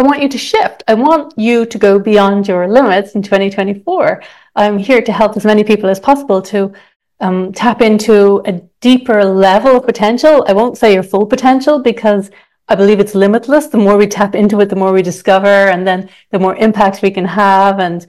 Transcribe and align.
I 0.00 0.02
want 0.02 0.22
you 0.22 0.30
to 0.30 0.38
shift. 0.38 0.82
I 0.88 0.94
want 0.94 1.34
you 1.36 1.66
to 1.66 1.78
go 1.78 1.98
beyond 1.98 2.48
your 2.48 2.66
limits 2.66 3.14
in 3.16 3.20
2024. 3.20 4.22
I'm 4.56 4.78
here 4.78 5.02
to 5.02 5.12
help 5.12 5.36
as 5.36 5.44
many 5.44 5.62
people 5.62 5.90
as 5.90 6.00
possible 6.00 6.40
to 6.40 6.72
um, 7.20 7.52
tap 7.52 7.82
into 7.82 8.40
a 8.46 8.52
deeper 8.80 9.22
level 9.22 9.76
of 9.76 9.84
potential. 9.84 10.42
I 10.48 10.54
won't 10.54 10.78
say 10.78 10.94
your 10.94 11.02
full 11.02 11.26
potential 11.26 11.80
because 11.80 12.30
I 12.66 12.76
believe 12.76 12.98
it's 12.98 13.14
limitless. 13.14 13.66
The 13.66 13.76
more 13.76 13.98
we 13.98 14.06
tap 14.06 14.34
into 14.34 14.58
it, 14.62 14.70
the 14.70 14.82
more 14.82 14.90
we 14.90 15.02
discover, 15.02 15.68
and 15.68 15.86
then 15.86 16.08
the 16.30 16.38
more 16.38 16.56
impact 16.56 17.02
we 17.02 17.10
can 17.10 17.26
have, 17.26 17.78
and 17.78 18.06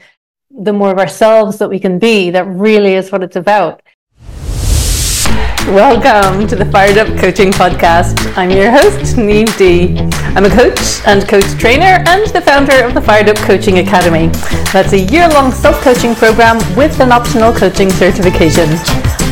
the 0.49 0.71
more 0.71 0.93
of 0.93 0.97
ourselves 0.97 1.57
that 1.57 1.69
we 1.69 1.77
can 1.77 1.99
be. 1.99 2.29
That 2.29 2.47
really 2.47 2.93
is 2.93 3.11
what 3.11 3.21
it's 3.21 3.35
about. 3.35 3.81
Welcome 5.67 6.47
to 6.47 6.55
the 6.55 6.65
Fired 6.65 6.97
Up 6.97 7.07
Coaching 7.19 7.51
Podcast. 7.51 8.35
I'm 8.35 8.49
your 8.49 8.71
host, 8.71 9.15
Niamh 9.15 9.55
Dee. 9.57 9.95
I'm 10.35 10.43
a 10.43 10.49
coach 10.49 10.99
and 11.05 11.25
coach 11.29 11.45
trainer 11.59 12.03
and 12.09 12.25
the 12.33 12.41
founder 12.41 12.83
of 12.83 12.95
the 12.95 13.01
Fired 13.01 13.29
Up 13.29 13.37
Coaching 13.37 13.77
Academy. 13.77 14.27
That's 14.73 14.91
a 14.93 14.99
year 14.99 15.29
long 15.29 15.51
self 15.51 15.79
coaching 15.81 16.15
program 16.15 16.57
with 16.75 16.99
an 16.99 17.11
optional 17.11 17.53
coaching 17.53 17.91
certification. 17.91 18.67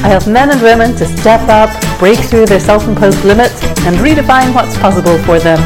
I 0.06 0.14
help 0.14 0.28
men 0.28 0.52
and 0.52 0.62
women 0.62 0.96
to 0.98 1.06
step 1.06 1.42
up, 1.50 1.74
break 1.98 2.20
through 2.20 2.46
their 2.46 2.62
self 2.62 2.88
imposed 2.88 3.26
limits, 3.26 3.62
and 3.84 3.98
redefine 3.98 4.54
what's 4.54 4.78
possible 4.78 5.18
for 5.26 5.40
them. 5.40 5.60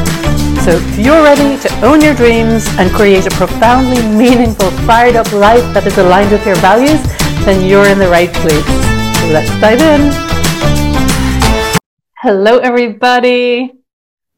So 0.64 0.72
if 0.72 0.98
you're 0.98 1.22
ready 1.22 1.60
to 1.60 1.80
own 1.84 2.00
your 2.00 2.14
dreams 2.14 2.66
and 2.80 2.90
create 2.90 3.26
a 3.26 3.30
profoundly 3.36 4.00
meaningful, 4.02 4.70
fired 4.88 5.14
up 5.14 5.30
life 5.32 5.62
that 5.74 5.86
is 5.86 5.98
aligned 5.98 6.32
with 6.32 6.44
your 6.46 6.56
values, 6.56 7.02
then 7.44 7.68
you're 7.68 7.86
in 7.86 7.98
the 7.98 8.08
right 8.08 8.32
place. 8.32 8.64
So 9.20 9.28
let's 9.28 9.52
dive 9.60 9.80
in. 9.80 10.23
Hello, 12.24 12.56
everybody. 12.56 13.70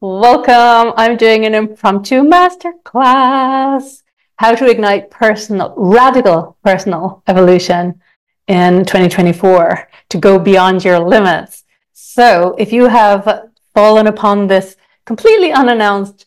Welcome. 0.01 0.91
I'm 0.97 1.15
doing 1.15 1.45
an 1.45 1.55
impromptu 1.55 2.21
masterclass. 2.21 4.03
How 4.35 4.55
to 4.55 4.69
ignite 4.69 5.09
personal, 5.09 5.73
radical 5.77 6.57
personal 6.65 7.23
evolution 7.27 8.01
in 8.49 8.83
2024 8.83 9.87
to 10.09 10.17
go 10.17 10.37
beyond 10.37 10.83
your 10.83 10.99
limits. 10.99 11.63
So 11.93 12.55
if 12.59 12.73
you 12.73 12.89
have 12.89 13.51
fallen 13.73 14.07
upon 14.07 14.47
this 14.47 14.75
completely 15.05 15.53
unannounced 15.53 16.25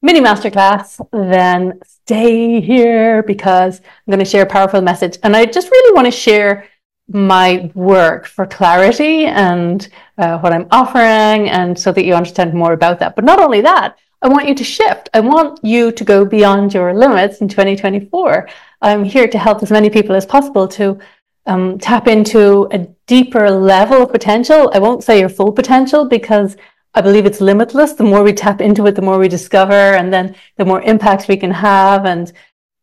mini 0.00 0.20
masterclass, 0.20 0.98
then 1.12 1.78
stay 1.84 2.62
here 2.62 3.22
because 3.22 3.80
I'm 3.80 4.12
going 4.12 4.20
to 4.20 4.24
share 4.24 4.44
a 4.44 4.46
powerful 4.46 4.80
message. 4.80 5.18
And 5.22 5.36
I 5.36 5.44
just 5.44 5.70
really 5.70 5.94
want 5.94 6.06
to 6.06 6.10
share 6.10 6.66
my 7.08 7.70
work 7.74 8.26
for 8.26 8.46
clarity 8.46 9.26
and 9.26 9.88
uh, 10.18 10.38
what 10.38 10.52
I'm 10.52 10.66
offering, 10.70 11.48
and 11.48 11.78
so 11.78 11.92
that 11.92 12.04
you 12.04 12.14
understand 12.14 12.52
more 12.52 12.72
about 12.72 12.98
that. 12.98 13.14
But 13.14 13.24
not 13.24 13.40
only 13.40 13.60
that, 13.60 13.96
I 14.22 14.28
want 14.28 14.48
you 14.48 14.54
to 14.54 14.64
shift. 14.64 15.08
I 15.14 15.20
want 15.20 15.60
you 15.62 15.92
to 15.92 16.04
go 16.04 16.24
beyond 16.24 16.74
your 16.74 16.94
limits 16.94 17.40
in 17.40 17.48
2024. 17.48 18.48
I'm 18.82 19.04
here 19.04 19.28
to 19.28 19.38
help 19.38 19.62
as 19.62 19.70
many 19.70 19.90
people 19.90 20.16
as 20.16 20.26
possible 20.26 20.66
to 20.68 20.98
um, 21.46 21.78
tap 21.78 22.08
into 22.08 22.68
a 22.72 22.78
deeper 23.06 23.50
level 23.50 24.02
of 24.02 24.10
potential. 24.10 24.70
I 24.74 24.78
won't 24.78 25.04
say 25.04 25.20
your 25.20 25.28
full 25.28 25.52
potential 25.52 26.06
because 26.06 26.56
I 26.94 27.02
believe 27.02 27.26
it's 27.26 27.40
limitless. 27.40 27.92
The 27.92 28.04
more 28.04 28.22
we 28.22 28.32
tap 28.32 28.60
into 28.60 28.86
it, 28.86 28.94
the 28.94 29.02
more 29.02 29.18
we 29.18 29.28
discover, 29.28 29.94
and 29.94 30.12
then 30.12 30.34
the 30.56 30.64
more 30.64 30.80
impact 30.82 31.28
we 31.28 31.36
can 31.36 31.50
have, 31.50 32.06
and 32.06 32.32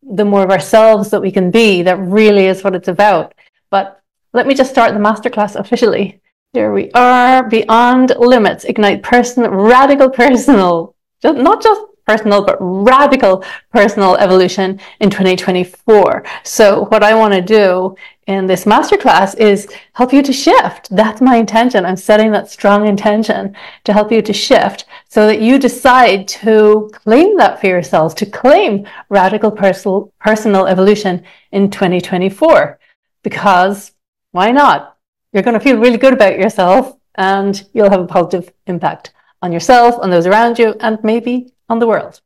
the 0.04 0.26
more 0.26 0.44
of 0.44 0.52
ourselves 0.52 1.10
that 1.10 1.22
we 1.22 1.32
can 1.32 1.52
be. 1.52 1.82
That 1.82 1.98
really 1.98 2.46
is 2.46 2.64
what 2.64 2.76
it's 2.76 2.88
about. 2.88 3.34
But 3.72 4.03
let 4.34 4.48
me 4.48 4.56
just 4.56 4.72
start 4.72 4.94
the 4.94 5.00
masterclass 5.00 5.56
officially. 5.56 6.22
Here 6.53 6.72
we 6.72 6.92
are, 6.92 7.48
beyond 7.48 8.14
limits, 8.17 8.66
ignite 8.66 9.02
personal, 9.02 9.52
radical 9.52 10.09
personal, 10.09 10.95
just, 11.22 11.38
not 11.38 11.64
just 11.64 11.81
personal, 12.06 12.44
but 12.44 12.58
radical 12.59 13.44
personal 13.72 14.16
evolution 14.17 14.80
in 15.00 15.09
2024. 15.09 16.23
So 16.44 16.86
what 16.86 17.03
I 17.03 17.16
want 17.16 17.34
to 17.34 17.42
do 17.42 17.95
in 18.28 18.45
this 18.45 18.66
masterclass 18.66 19.38
is 19.38 19.67
help 19.94 20.14
you 20.14 20.22
to 20.22 20.34
shift. 20.34 20.90
That's 20.90 21.22
my 21.22 21.38
intention. 21.38 21.85
I'm 21.85 21.96
setting 21.96 22.31
that 22.31 22.50
strong 22.50 22.88
intention 22.88 23.56
to 23.85 23.94
help 23.94 24.12
you 24.12 24.22
to 24.22 24.34
shift 24.34 24.85
so 25.08 25.28
that 25.28 25.41
you 25.41 25.58
decide 25.58 26.28
to 26.29 26.90
claim 26.94 27.38
that 27.38 27.62
for 27.62 27.68
yourselves, 27.68 28.13
to 28.16 28.25
claim 28.25 28.85
radical 29.09 29.52
personal, 29.52 30.12
personal 30.19 30.68
evolution 30.68 31.24
in 31.52 31.69
2024. 31.69 32.79
Because 33.24 33.93
why 34.34 34.52
not? 34.52 34.98
You're 35.32 35.44
going 35.44 35.54
to 35.54 35.64
feel 35.64 35.78
really 35.78 35.98
good 35.98 36.14
about 36.14 36.38
yourself 36.38 36.98
and 37.16 37.64
you'll 37.74 37.90
have 37.90 38.02
a 38.02 38.08
positive 38.08 38.52
impact 38.68 39.14
on 39.42 39.52
yourself, 39.52 39.96
on 40.02 40.10
those 40.10 40.26
around 40.26 40.60
you, 40.60 40.76
and 40.80 41.02
maybe 41.04 41.54
on 41.70 41.80
the 41.80 41.88
world. 41.88 42.20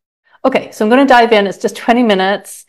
Okay, 0.43 0.71
so 0.71 0.83
I'm 0.83 0.89
going 0.89 1.05
to 1.05 1.13
dive 1.13 1.33
in. 1.33 1.45
It's 1.45 1.57
just 1.57 1.75
20 1.75 2.03
minutes. 2.03 2.65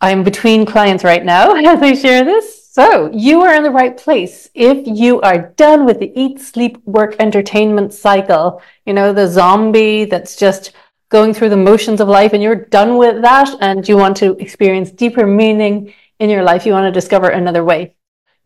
I'm 0.00 0.22
between 0.22 0.66
clients 0.66 1.04
right 1.04 1.24
now 1.24 1.54
as 1.56 1.82
I 1.82 1.94
share 1.94 2.24
this. 2.24 2.70
So 2.70 3.10
you 3.10 3.40
are 3.40 3.54
in 3.54 3.62
the 3.62 3.70
right 3.70 3.96
place. 3.96 4.50
If 4.52 4.86
you 4.86 5.22
are 5.22 5.54
done 5.56 5.86
with 5.86 5.98
the 5.98 6.12
eat, 6.14 6.38
sleep, 6.40 6.76
work, 6.84 7.16
entertainment 7.18 7.94
cycle, 7.94 8.60
you 8.84 8.92
know, 8.92 9.14
the 9.14 9.26
zombie 9.26 10.04
that's 10.04 10.36
just 10.36 10.72
going 11.08 11.32
through 11.32 11.48
the 11.48 11.56
motions 11.56 12.02
of 12.02 12.08
life 12.08 12.34
and 12.34 12.42
you're 12.42 12.66
done 12.66 12.98
with 12.98 13.22
that 13.22 13.48
and 13.62 13.88
you 13.88 13.96
want 13.96 14.18
to 14.18 14.36
experience 14.38 14.90
deeper 14.90 15.26
meaning 15.26 15.94
in 16.18 16.28
your 16.28 16.42
life, 16.42 16.66
you 16.66 16.72
want 16.72 16.84
to 16.84 17.00
discover 17.00 17.30
another 17.30 17.64
way. 17.64 17.95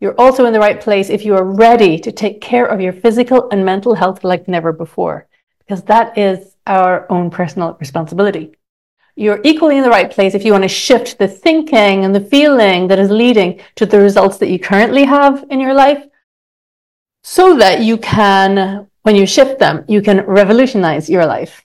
You're 0.01 0.19
also 0.19 0.45
in 0.45 0.53
the 0.53 0.59
right 0.59 0.81
place 0.81 1.11
if 1.11 1.23
you 1.23 1.35
are 1.35 1.43
ready 1.43 1.99
to 1.99 2.11
take 2.11 2.41
care 2.41 2.65
of 2.65 2.81
your 2.81 2.91
physical 2.91 3.47
and 3.51 3.63
mental 3.63 3.93
health 3.93 4.23
like 4.23 4.47
never 4.47 4.73
before, 4.73 5.27
because 5.59 5.83
that 5.83 6.17
is 6.17 6.55
our 6.65 7.05
own 7.11 7.29
personal 7.29 7.77
responsibility. 7.79 8.55
You're 9.15 9.41
equally 9.43 9.77
in 9.77 9.83
the 9.83 9.91
right 9.91 10.09
place 10.09 10.33
if 10.33 10.43
you 10.43 10.53
want 10.53 10.63
to 10.63 10.67
shift 10.69 11.19
the 11.19 11.27
thinking 11.27 12.03
and 12.03 12.15
the 12.15 12.27
feeling 12.35 12.87
that 12.87 12.97
is 12.97 13.11
leading 13.11 13.61
to 13.75 13.85
the 13.85 13.99
results 13.99 14.39
that 14.39 14.49
you 14.49 14.57
currently 14.57 15.03
have 15.03 15.45
in 15.51 15.59
your 15.59 15.75
life 15.75 16.03
so 17.21 17.55
that 17.57 17.81
you 17.81 17.97
can, 17.97 18.87
when 19.03 19.15
you 19.15 19.27
shift 19.27 19.59
them, 19.59 19.85
you 19.87 20.01
can 20.01 20.21
revolutionize 20.25 21.11
your 21.11 21.27
life. 21.27 21.63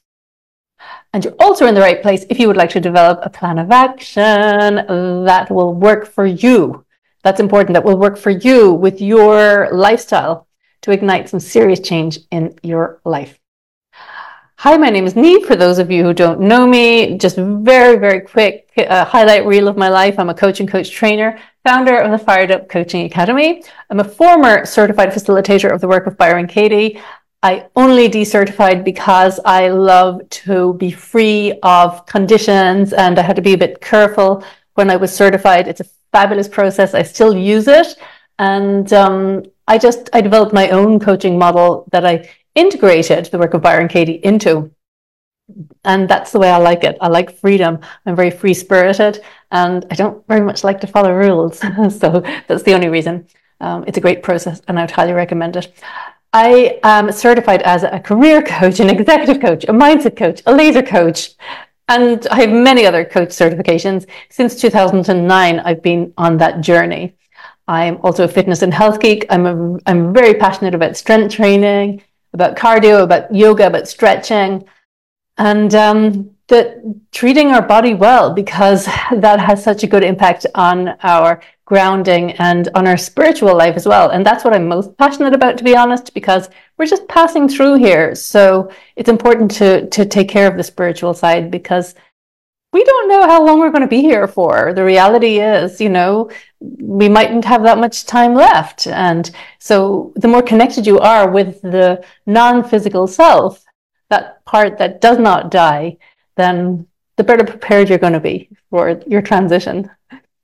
And 1.15 1.25
you're 1.25 1.41
also 1.41 1.67
in 1.67 1.75
the 1.75 1.81
right 1.81 2.03
place 2.03 2.27
if 2.29 2.39
you 2.39 2.49
would 2.49 2.59
like 2.59 2.71
to 2.71 2.81
develop 2.81 3.21
a 3.23 3.31
plan 3.31 3.59
of 3.59 3.71
action 3.71 4.75
that 5.25 5.51
will 5.51 5.73
work 5.73 6.05
for 6.05 6.27
you 6.27 6.86
that's 7.27 7.41
important 7.41 7.75
that 7.75 7.83
will 7.83 7.99
work 7.99 8.17
for 8.17 8.31
you 8.31 8.73
with 8.73 9.01
your 9.01 9.69
lifestyle 9.73 10.47
to 10.81 10.93
ignite 10.93 11.29
some 11.29 11.41
serious 11.41 11.81
change 11.81 12.21
in 12.31 12.57
your 12.63 13.01
life. 13.05 13.41
Hi, 14.59 14.77
my 14.77 14.91
name 14.91 15.07
is 15.07 15.15
Niamh. 15.15 15.45
For 15.45 15.57
those 15.57 15.81
of 15.81 15.91
you 15.91 16.05
who 16.05 16.15
don't 16.15 16.41
know 16.41 16.69
me, 16.69 17.19
just 17.19 17.37
very, 17.37 17.99
very 17.99 18.21
quick 18.21 18.71
uh, 18.79 19.05
highlight 19.05 19.45
reel 19.45 19.67
of 19.67 19.77
my 19.77 19.89
life. 19.89 20.21
I'm 20.21 20.31
a 20.31 20.35
coach 20.35 20.61
and 20.61 20.69
coach 20.69 20.93
trainer, 20.93 21.37
founder 21.65 21.99
of 21.99 22.13
the 22.13 22.25
Fired 22.25 22.53
Up 22.53 22.69
Coaching 22.69 23.05
Academy. 23.05 23.65
I'm 23.91 23.99
a 23.99 24.05
former 24.05 24.65
certified 24.65 25.11
facilitator 25.11 25.73
of 25.73 25.81
the 25.81 25.89
work 25.89 26.07
of 26.07 26.17
Byron 26.17 26.47
Katie. 26.47 27.01
I 27.43 27.67
only 27.75 28.09
decertified 28.09 28.85
because 28.85 29.41
I 29.45 29.69
love 29.69 30.21
to 30.31 30.75
be 30.75 30.93
free 30.93 31.59
of 31.65 32.07
conditions 32.07 32.93
and 32.93 33.19
I 33.19 33.23
had 33.23 33.35
to 33.37 33.43
be 33.43 33.55
a 33.55 33.59
bit 33.59 33.81
careful 33.81 34.45
when 34.75 34.91
I 34.91 34.97
was 34.97 35.13
certified. 35.13 35.67
It's 35.67 35.81
a 35.81 35.87
fabulous 36.13 36.49
process. 36.49 36.95
I 36.95 37.03
still 37.03 37.37
use 37.37 37.69
it. 37.69 37.97
And 38.39 38.93
um, 38.93 39.45
I 39.67 39.79
just, 39.79 40.11
I 40.13 40.21
developed 40.21 40.53
my 40.53 40.69
own 40.71 41.01
coaching 41.01 41.39
model 41.39 41.89
that 41.93 42.05
I 42.05 42.29
integrated 42.55 43.27
the 43.27 43.39
work 43.39 43.55
of 43.55 43.63
Byron 43.63 43.89
Katie 43.89 44.21
into. 44.23 44.71
And 45.85 46.09
that's 46.09 46.33
the 46.33 46.39
way 46.39 46.51
I 46.51 46.57
like 46.57 46.85
it. 46.85 46.99
I 47.01 47.09
like 47.09 47.39
freedom. 47.39 47.79
I'm 48.05 48.17
very 48.17 48.31
free 48.31 48.55
spirited 48.55 49.23
and 49.53 49.87
I 49.91 49.95
don't 49.95 50.27
very 50.27 50.41
much 50.41 50.65
like 50.65 50.81
to 50.81 50.87
follow 50.87 51.13
rules. 51.13 51.59
so 51.99 52.23
that's 52.49 52.65
the 52.65 52.75
only 52.75 52.89
reason. 52.89 53.27
Um, 53.61 53.85
it's 53.87 53.97
a 53.97 54.01
great 54.01 54.23
process 54.23 54.61
and 54.67 54.79
I 54.79 54.83
would 54.83 54.91
highly 54.91 55.13
recommend 55.13 55.57
it. 55.57 55.73
I 56.33 56.79
am 56.83 57.13
certified 57.13 57.63
as 57.63 57.83
a 57.83 58.01
career 58.01 58.43
coach, 58.43 58.81
an 58.81 58.91
executive 58.91 59.41
coach, 59.41 59.65
a 59.65 59.73
mindset 59.73 60.17
coach, 60.17 60.43
a 60.45 60.55
laser 60.55 60.83
coach, 60.83 61.35
and 61.89 62.27
I 62.29 62.41
have 62.41 62.51
many 62.51 62.85
other 62.87 63.05
coach 63.05 63.29
certifications. 63.29 64.07
Since 64.31 64.61
2009, 64.61 65.61
I've 65.61 65.83
been 65.83 66.13
on 66.19 66.39
that 66.39 66.61
journey. 66.61 67.15
I'm 67.69 67.99
also 68.03 68.25
a 68.25 68.29
fitness 68.29 68.63
and 68.63 68.73
health 68.73 69.01
geek. 69.01 69.27
I'm, 69.31 69.47
a, 69.47 69.79
I'm 69.87 70.13
very 70.13 70.35
passionate 70.35 70.75
about 70.75 70.97
strength 70.97 71.35
training, 71.35 72.03
about 72.33 72.57
cardio, 72.57 73.03
about 73.03 73.35
yoga, 73.35 73.67
about 73.67 73.89
stretching, 73.89 74.65
and 75.39 75.75
um, 75.75 76.31
that 76.49 76.81
treating 77.13 77.49
our 77.49 77.63
body 77.63 77.95
well 77.95 78.33
because 78.33 78.87
that 79.13 79.41
has 79.41 79.63
such 79.63 79.83
a 79.83 79.87
good 79.87 80.05
impact 80.05 80.47
on 80.55 80.89
our 81.03 81.41
grounding 81.67 82.31
and 82.33 82.69
on 82.75 82.87
our 82.87 82.97
spiritual 82.97 83.55
life 83.55 83.77
as 83.77 83.87
well. 83.87 84.11
And 84.11 84.25
that's 84.25 84.45
what 84.45 84.55
I'm 84.55 84.69
most 84.69 84.97
passionate 84.97 85.35
about, 85.35 85.59
to 85.59 85.65
be 85.65 85.77
honest, 85.77 86.15
because 86.15 86.49
we're 86.79 86.87
just 86.87 87.09
passing 87.09 87.49
through 87.49 87.75
here. 87.75 88.15
So 88.15 88.71
it's 88.95 89.09
important 89.09 89.51
to, 89.57 89.89
to 89.91 90.07
take 90.07 90.29
care 90.29 90.47
of 90.49 90.57
the 90.57 90.63
spiritual 90.63 91.13
side 91.13 91.51
because 91.51 91.95
we 92.73 92.85
don't 92.85 93.09
know 93.09 93.27
how 93.27 93.45
long 93.45 93.59
we're 93.59 93.71
going 93.71 93.83
to 93.83 93.89
be 93.89 94.01
here 94.01 94.29
for. 94.29 94.73
The 94.75 94.85
reality 94.85 95.41
is, 95.41 95.81
you 95.81 95.89
know, 95.89 96.31
we 96.61 97.09
mightn't 97.09 97.45
have 97.45 97.65
that 97.65 97.79
much 97.79 98.07
time 98.07 98.35
left. 98.35 98.87
And 98.87 99.29
so 99.59 100.13
the 100.17 100.29
more 100.29 100.43
connected 100.43 100.87
you 100.87 101.01
are 101.01 101.31
with 101.31 101.61
the 101.63 102.05
non 102.27 102.63
physical 102.63 103.09
self, 103.09 103.65
that 104.09 104.45
part 104.45 104.79
that 104.79 105.01
does 105.01 105.19
not 105.19 105.51
die, 105.51 105.97
then 106.37 106.87
the 107.17 107.25
better 107.25 107.45
prepared 107.45 107.89
you're 107.89 107.99
going 107.99 108.13
to 108.13 108.21
be 108.21 108.51
for 108.71 109.01
your 109.07 109.23
transition. 109.23 109.91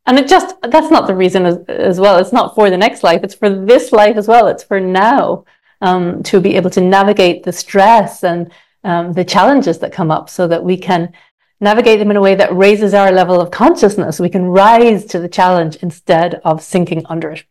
And 0.06 0.18
it 0.18 0.28
just, 0.28 0.56
that's 0.62 0.90
not 0.90 1.06
the 1.06 1.14
reason 1.14 1.46
as, 1.46 1.58
as 1.68 2.00
well. 2.00 2.18
It's 2.18 2.32
not 2.32 2.54
for 2.54 2.70
the 2.70 2.76
next 2.76 3.02
life. 3.02 3.22
It's 3.22 3.34
for 3.34 3.48
this 3.48 3.92
life 3.92 4.16
as 4.16 4.26
well. 4.26 4.48
It's 4.48 4.64
for 4.64 4.80
now 4.80 5.44
um, 5.80 6.22
to 6.24 6.40
be 6.40 6.56
able 6.56 6.70
to 6.70 6.80
navigate 6.80 7.44
the 7.44 7.52
stress 7.52 8.24
and 8.24 8.50
um, 8.84 9.12
the 9.12 9.24
challenges 9.24 9.78
that 9.78 9.92
come 9.92 10.10
up 10.10 10.28
so 10.28 10.48
that 10.48 10.64
we 10.64 10.76
can 10.76 11.12
navigate 11.60 12.00
them 12.00 12.10
in 12.10 12.16
a 12.16 12.20
way 12.20 12.34
that 12.34 12.54
raises 12.54 12.94
our 12.94 13.12
level 13.12 13.40
of 13.40 13.52
consciousness. 13.52 14.18
We 14.18 14.28
can 14.28 14.46
rise 14.46 15.04
to 15.06 15.20
the 15.20 15.28
challenge 15.28 15.76
instead 15.76 16.40
of 16.44 16.62
sinking 16.62 17.06
under 17.06 17.30
it. 17.30 17.44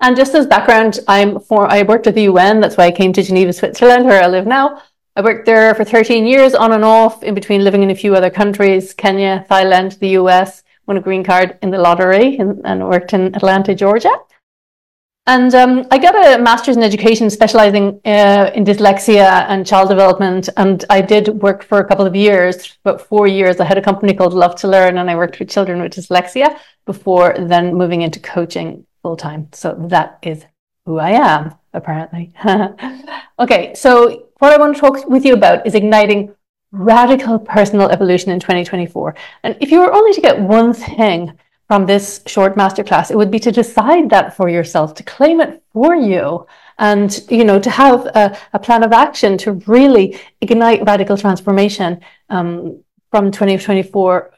And 0.00 0.16
just 0.16 0.34
as 0.34 0.46
background, 0.46 1.00
I'm 1.08 1.40
for, 1.40 1.66
I 1.70 1.82
worked 1.82 2.06
at 2.06 2.14
the 2.14 2.24
UN. 2.24 2.60
That's 2.60 2.76
why 2.76 2.84
I 2.84 2.90
came 2.90 3.12
to 3.14 3.22
Geneva, 3.22 3.52
Switzerland, 3.52 4.04
where 4.04 4.22
I 4.22 4.26
live 4.26 4.46
now. 4.46 4.82
I 5.16 5.22
worked 5.22 5.46
there 5.46 5.74
for 5.74 5.84
13 5.84 6.26
years 6.26 6.54
on 6.54 6.72
and 6.72 6.84
off 6.84 7.22
in 7.22 7.34
between 7.34 7.64
living 7.64 7.82
in 7.82 7.90
a 7.90 7.94
few 7.94 8.14
other 8.14 8.30
countries, 8.30 8.92
Kenya, 8.92 9.46
Thailand, 9.48 9.98
the 10.00 10.08
US, 10.20 10.62
won 10.86 10.96
a 10.96 11.00
green 11.00 11.24
card 11.24 11.58
in 11.62 11.70
the 11.70 11.78
lottery 11.78 12.36
and, 12.36 12.60
and 12.64 12.88
worked 12.88 13.12
in 13.12 13.34
Atlanta, 13.34 13.74
Georgia. 13.74 14.12
And 15.26 15.54
um, 15.54 15.86
I 15.90 15.96
got 15.96 16.14
a 16.14 16.42
master's 16.42 16.76
in 16.76 16.82
education 16.82 17.30
specializing 17.30 17.98
uh, 18.04 18.50
in 18.54 18.64
dyslexia 18.64 19.46
and 19.48 19.66
child 19.66 19.88
development. 19.88 20.50
And 20.58 20.84
I 20.90 21.00
did 21.00 21.28
work 21.40 21.64
for 21.64 21.78
a 21.78 21.84
couple 21.84 22.06
of 22.06 22.14
years, 22.14 22.76
about 22.84 23.00
four 23.00 23.26
years. 23.26 23.58
I 23.58 23.64
had 23.64 23.78
a 23.78 23.82
company 23.82 24.12
called 24.12 24.34
Love 24.34 24.54
to 24.56 24.68
Learn 24.68 24.98
and 24.98 25.10
I 25.10 25.16
worked 25.16 25.38
with 25.38 25.48
children 25.48 25.80
with 25.80 25.94
dyslexia 25.94 26.58
before 26.84 27.34
then 27.38 27.74
moving 27.74 28.02
into 28.02 28.20
coaching 28.20 28.86
full 29.00 29.16
time. 29.16 29.48
So 29.52 29.74
that 29.88 30.18
is 30.22 30.44
who 30.84 30.98
I 30.98 31.12
am, 31.12 31.54
apparently. 31.72 32.34
okay, 33.38 33.74
so 33.74 34.26
what 34.40 34.52
I 34.52 34.58
want 34.58 34.74
to 34.74 34.80
talk 34.80 35.08
with 35.08 35.24
you 35.24 35.32
about 35.32 35.66
is 35.66 35.74
igniting 35.74 36.34
radical 36.74 37.38
personal 37.38 37.88
evolution 37.88 38.32
in 38.32 38.40
2024. 38.40 39.14
And 39.44 39.56
if 39.60 39.70
you 39.70 39.80
were 39.80 39.92
only 39.92 40.12
to 40.12 40.20
get 40.20 40.38
one 40.38 40.72
thing 40.72 41.38
from 41.68 41.86
this 41.86 42.20
short 42.26 42.56
masterclass, 42.56 43.10
it 43.10 43.16
would 43.16 43.30
be 43.30 43.38
to 43.40 43.52
decide 43.52 44.10
that 44.10 44.36
for 44.36 44.48
yourself, 44.48 44.94
to 44.94 45.02
claim 45.02 45.40
it 45.40 45.62
for 45.72 45.94
you, 45.94 46.46
and 46.78 47.24
you 47.30 47.44
know 47.44 47.60
to 47.60 47.70
have 47.70 48.06
a, 48.06 48.36
a 48.52 48.58
plan 48.58 48.82
of 48.82 48.92
action 48.92 49.38
to 49.38 49.52
really 49.66 50.18
ignite 50.40 50.84
radical 50.84 51.16
transformation 51.16 52.00
um, 52.28 52.82
from 53.10 53.30
2024 53.30 54.34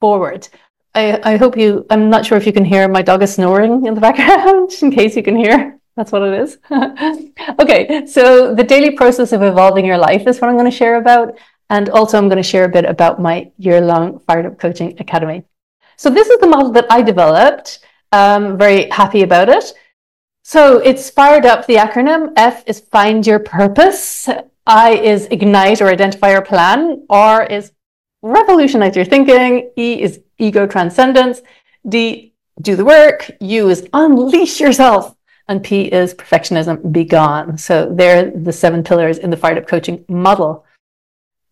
forward. 0.00 0.48
I, 0.94 1.32
I 1.32 1.36
hope 1.36 1.56
you, 1.56 1.84
I'm 1.90 2.08
not 2.08 2.24
sure 2.24 2.38
if 2.38 2.46
you 2.46 2.52
can 2.52 2.64
hear 2.64 2.86
my 2.86 3.02
dog 3.02 3.22
is 3.24 3.34
snoring 3.34 3.84
in 3.84 3.94
the 3.94 4.00
background, 4.00 4.72
in 4.82 4.92
case 4.92 5.16
you 5.16 5.24
can 5.24 5.36
hear. 5.36 5.78
That's 5.96 6.10
what 6.10 6.22
it 6.22 6.34
is. 6.40 6.58
okay, 7.60 8.04
so 8.06 8.54
the 8.54 8.64
daily 8.64 8.92
process 8.92 9.32
of 9.32 9.42
evolving 9.42 9.84
your 9.84 9.98
life 9.98 10.26
is 10.26 10.40
what 10.40 10.50
I'm 10.50 10.56
going 10.56 10.70
to 10.70 10.76
share 10.76 10.96
about. 10.96 11.36
And 11.70 11.88
also, 11.90 12.18
I'm 12.18 12.28
going 12.28 12.42
to 12.42 12.42
share 12.42 12.64
a 12.64 12.68
bit 12.68 12.84
about 12.84 13.20
my 13.20 13.50
year 13.58 13.80
long 13.80 14.18
Fired 14.20 14.46
Up 14.46 14.58
Coaching 14.58 14.96
Academy. 15.00 15.44
So, 15.96 16.10
this 16.10 16.28
is 16.28 16.38
the 16.40 16.46
model 16.46 16.72
that 16.72 16.86
I 16.90 17.02
developed. 17.02 17.80
I'm 18.12 18.58
very 18.58 18.88
happy 18.90 19.22
about 19.22 19.48
it. 19.48 19.72
So, 20.42 20.78
it's 20.78 21.10
Fired 21.10 21.46
Up, 21.46 21.66
the 21.66 21.76
acronym. 21.76 22.32
F 22.36 22.64
is 22.66 22.80
Find 22.80 23.26
Your 23.26 23.38
Purpose. 23.38 24.28
I 24.66 24.92
is 24.92 25.26
Ignite 25.26 25.80
or 25.80 25.88
Identify 25.88 26.32
Your 26.32 26.42
Plan. 26.42 27.06
R 27.08 27.44
is 27.44 27.72
Revolutionize 28.22 28.96
Your 28.96 29.04
Thinking. 29.04 29.70
E 29.76 30.00
is 30.00 30.20
ego 30.38 30.66
transcendence. 30.66 31.42
D, 31.88 32.34
do 32.60 32.76
the 32.76 32.84
work. 32.84 33.30
U 33.40 33.68
is 33.68 33.88
unleash 33.92 34.60
yourself. 34.60 35.14
And 35.48 35.62
P 35.62 35.82
is 35.82 36.14
perfectionism, 36.14 36.90
be 36.90 37.04
gone. 37.04 37.58
So 37.58 37.92
they're 37.92 38.30
the 38.30 38.52
seven 38.52 38.82
pillars 38.82 39.18
in 39.18 39.28
the 39.28 39.36
fired 39.36 39.58
up 39.58 39.66
coaching 39.66 40.04
model. 40.08 40.63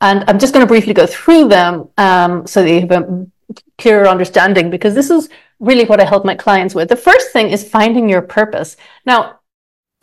And 0.03 0.25
I'm 0.27 0.39
just 0.39 0.53
going 0.53 0.67
to 0.67 0.69
briefly 0.69 0.93
go 0.93 1.07
through 1.07 1.49
them 1.49 1.89
um, 1.97 2.47
so 2.47 2.63
that 2.63 2.71
you 2.71 2.81
have 2.81 2.91
a 2.91 3.27
clearer 3.79 4.09
understanding 4.09 4.69
because 4.69 4.95
this 4.95 5.11
is 5.11 5.29
really 5.61 5.85
what 5.85 6.01
I 6.01 6.05
help 6.05 6.25
my 6.25 6.35
clients 6.35 6.75
with. 6.75 6.89
The 6.89 6.97
first 6.97 7.31
thing 7.33 7.51
is 7.51 7.67
finding 7.67 8.09
your 8.09 8.21
purpose. 8.21 8.77
Now, 9.07 9.39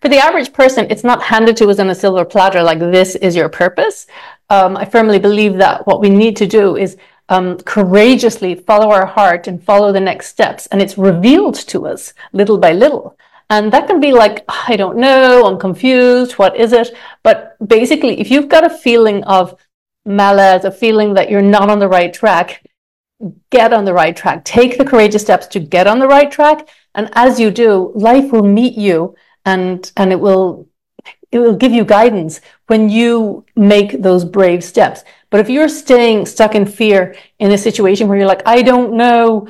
for 0.00 0.08
the 0.08 0.18
average 0.18 0.52
person, 0.52 0.86
it's 0.90 1.02
not 1.02 1.24
handed 1.24 1.56
to 1.56 1.68
us 1.68 1.80
on 1.80 1.90
a 1.90 1.94
silver 1.94 2.24
platter 2.24 2.62
like 2.62 2.78
this 2.78 3.16
is 3.16 3.34
your 3.34 3.48
purpose. 3.48 4.06
Um, 4.48 4.76
I 4.76 4.84
firmly 4.84 5.18
believe 5.18 5.56
that 5.56 5.88
what 5.88 6.00
we 6.00 6.08
need 6.08 6.36
to 6.36 6.46
do 6.46 6.76
is 6.76 6.96
um, 7.28 7.58
courageously 7.58 8.54
follow 8.54 8.90
our 8.90 9.06
heart 9.06 9.48
and 9.48 9.62
follow 9.62 9.90
the 9.90 10.00
next 10.00 10.28
steps. 10.28 10.66
And 10.66 10.80
it's 10.80 10.96
revealed 10.96 11.56
to 11.68 11.86
us 11.86 12.14
little 12.32 12.58
by 12.58 12.72
little. 12.72 13.18
And 13.50 13.72
that 13.72 13.86
can 13.86 14.00
be 14.00 14.12
like, 14.12 14.44
I 14.48 14.76
don't 14.76 14.98
know, 14.98 15.46
I'm 15.46 15.58
confused, 15.58 16.32
what 16.32 16.56
is 16.56 16.72
it? 16.72 16.94
But 17.22 17.56
basically, 17.66 18.20
if 18.20 18.30
you've 18.30 18.48
got 18.48 18.64
a 18.64 18.70
feeling 18.70 19.22
of 19.24 19.54
malaise, 20.04 20.64
a 20.64 20.70
feeling 20.70 21.14
that 21.14 21.30
you're 21.30 21.42
not 21.42 21.70
on 21.70 21.78
the 21.78 21.88
right 21.88 22.12
track, 22.12 22.64
get 23.50 23.72
on 23.72 23.84
the 23.84 23.94
right 23.94 24.16
track. 24.16 24.44
Take 24.44 24.78
the 24.78 24.84
courageous 24.84 25.22
steps 25.22 25.46
to 25.48 25.60
get 25.60 25.86
on 25.86 25.98
the 25.98 26.08
right 26.08 26.30
track. 26.30 26.68
And 26.94 27.08
as 27.12 27.38
you 27.38 27.50
do, 27.50 27.92
life 27.94 28.32
will 28.32 28.42
meet 28.42 28.74
you 28.74 29.14
and, 29.44 29.90
and 29.96 30.12
it 30.12 30.20
will 30.20 30.68
it 31.32 31.38
will 31.38 31.56
give 31.56 31.72
you 31.72 31.84
guidance 31.84 32.42
when 32.66 32.90
you 32.90 33.44
make 33.56 34.02
those 34.02 34.24
brave 34.24 34.62
steps. 34.62 35.02
But 35.30 35.40
if 35.40 35.48
you're 35.48 35.68
staying 35.68 36.26
stuck 36.26 36.54
in 36.54 36.66
fear 36.66 37.16
in 37.38 37.50
a 37.50 37.58
situation 37.58 38.06
where 38.06 38.18
you're 38.18 38.26
like, 38.26 38.42
I 38.44 38.60
don't 38.60 38.92
know 38.94 39.48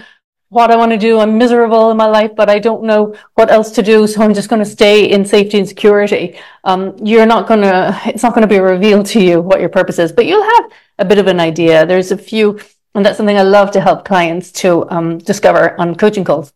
what 0.53 0.71
I 0.71 0.77
want 0.77 0.93
to 0.93 0.99
do, 0.99 1.19
I'm 1.19 1.39
miserable 1.39 1.91
in 1.91 1.97
my 1.97 2.05
life, 2.05 2.33
but 2.37 2.51
I 2.51 2.59
don't 2.59 2.83
know 2.85 3.17
what 3.37 3.51
else 3.51 3.71
to 3.71 3.83
do, 3.83 4.07
so 4.07 4.21
I'm 4.21 4.35
just 4.35 4.51
going 4.51 4.63
to 4.63 4.69
stay 4.69 5.11
in 5.11 5.25
safety 5.25 5.57
and 5.59 5.67
security. 5.67 6.39
Um, 6.65 6.95
you're 7.03 7.25
not 7.25 7.49
going 7.49 7.63
to, 7.63 7.99
it's 8.05 8.23
not 8.23 8.35
going 8.35 8.47
to 8.47 8.55
be 8.55 8.61
revealed 8.61 9.07
to 9.07 9.21
you 9.25 9.41
what 9.41 9.61
your 9.61 9.71
purpose 9.71 9.99
is, 9.99 10.13
but 10.13 10.27
you'll 10.27 10.45
have 10.45 10.71
a 10.99 11.07
bit 11.07 11.17
of 11.17 11.27
an 11.27 11.41
idea. 11.41 11.87
There's 11.87 12.13
a 12.13 12.19
few, 12.19 12.61
and 12.95 13.05
that's 13.05 13.17
something 13.17 13.39
I 13.39 13.43
love 13.45 13.71
to 13.71 13.81
help 13.81 14.05
clients 14.05 14.53
to 14.61 14.87
um, 14.91 15.17
discover 15.17 15.81
on 15.81 15.95
coaching 15.95 16.23
calls 16.23 16.53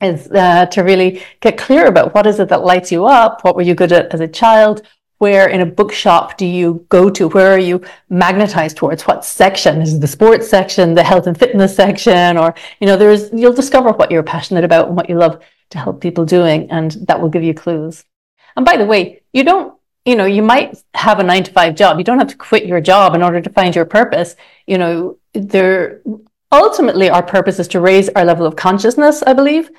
is 0.00 0.28
uh, 0.32 0.66
to 0.66 0.82
really 0.82 1.22
get 1.40 1.56
clear 1.56 1.86
about 1.86 2.14
what 2.14 2.26
is 2.26 2.40
it 2.40 2.48
that 2.48 2.64
lights 2.64 2.90
you 2.90 3.06
up? 3.06 3.44
What 3.44 3.54
were 3.54 3.62
you 3.62 3.76
good 3.76 3.92
at 3.92 4.12
as 4.12 4.20
a 4.20 4.26
child? 4.26 4.82
Where 5.24 5.48
in 5.48 5.62
a 5.62 5.74
bookshop 5.80 6.36
do 6.36 6.44
you 6.44 6.84
go 6.90 7.08
to? 7.08 7.28
Where 7.28 7.50
are 7.54 7.66
you 7.70 7.80
magnetized 8.10 8.76
towards? 8.76 9.04
What 9.04 9.24
section 9.24 9.80
is 9.80 9.98
the 9.98 10.06
sports 10.06 10.46
section, 10.46 10.92
the 10.92 11.02
health 11.02 11.26
and 11.26 11.38
fitness 11.38 11.74
section, 11.74 12.36
or 12.36 12.54
you 12.78 12.86
know, 12.86 12.98
there's 12.98 13.32
you'll 13.32 13.54
discover 13.54 13.92
what 13.92 14.10
you're 14.10 14.22
passionate 14.22 14.64
about 14.64 14.88
and 14.88 14.96
what 14.98 15.08
you 15.08 15.16
love 15.16 15.40
to 15.70 15.78
help 15.78 16.02
people 16.02 16.26
doing, 16.26 16.70
and 16.70 16.90
that 17.06 17.18
will 17.22 17.30
give 17.30 17.42
you 17.42 17.54
clues. 17.54 18.04
And 18.54 18.66
by 18.66 18.76
the 18.76 18.84
way, 18.84 19.22
you 19.32 19.44
don't, 19.44 19.74
you 20.04 20.14
know, 20.14 20.26
you 20.26 20.42
might 20.42 20.76
have 20.92 21.20
a 21.20 21.22
nine 21.22 21.44
to 21.44 21.52
five 21.52 21.74
job. 21.74 21.96
You 21.96 22.04
don't 22.04 22.18
have 22.18 22.28
to 22.28 22.36
quit 22.36 22.66
your 22.66 22.82
job 22.82 23.14
in 23.14 23.22
order 23.22 23.40
to 23.40 23.48
find 23.48 23.74
your 23.74 23.86
purpose. 23.86 24.36
You 24.66 24.76
know, 24.76 25.16
there 25.32 26.02
ultimately 26.52 27.08
our 27.08 27.22
purpose 27.22 27.58
is 27.58 27.68
to 27.68 27.80
raise 27.80 28.10
our 28.10 28.26
level 28.26 28.44
of 28.44 28.56
consciousness, 28.56 29.22
I 29.26 29.32
believe, 29.32 29.70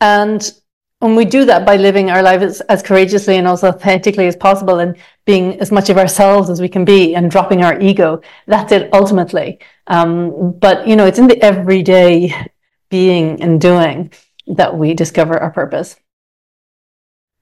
and 0.00 0.40
when 1.04 1.16
we 1.16 1.26
do 1.26 1.44
that 1.44 1.66
by 1.66 1.76
living 1.76 2.10
our 2.10 2.22
lives 2.22 2.62
as 2.62 2.82
courageously 2.82 3.36
and 3.36 3.46
as 3.46 3.62
authentically 3.62 4.26
as 4.26 4.36
possible 4.36 4.78
and 4.78 4.96
being 5.26 5.60
as 5.60 5.70
much 5.70 5.90
of 5.90 5.98
ourselves 5.98 6.48
as 6.48 6.62
we 6.62 6.68
can 6.68 6.82
be 6.86 7.14
and 7.14 7.30
dropping 7.30 7.62
our 7.62 7.78
ego, 7.78 8.22
that's 8.46 8.72
it 8.72 8.88
ultimately. 8.94 9.58
Um, 9.86 10.52
but, 10.52 10.88
you 10.88 10.96
know, 10.96 11.04
it's 11.04 11.18
in 11.18 11.26
the 11.26 11.38
everyday 11.42 12.34
being 12.88 13.42
and 13.42 13.60
doing 13.60 14.12
that 14.46 14.78
we 14.78 14.94
discover 14.94 15.36
our 15.38 15.50
purpose. 15.50 15.96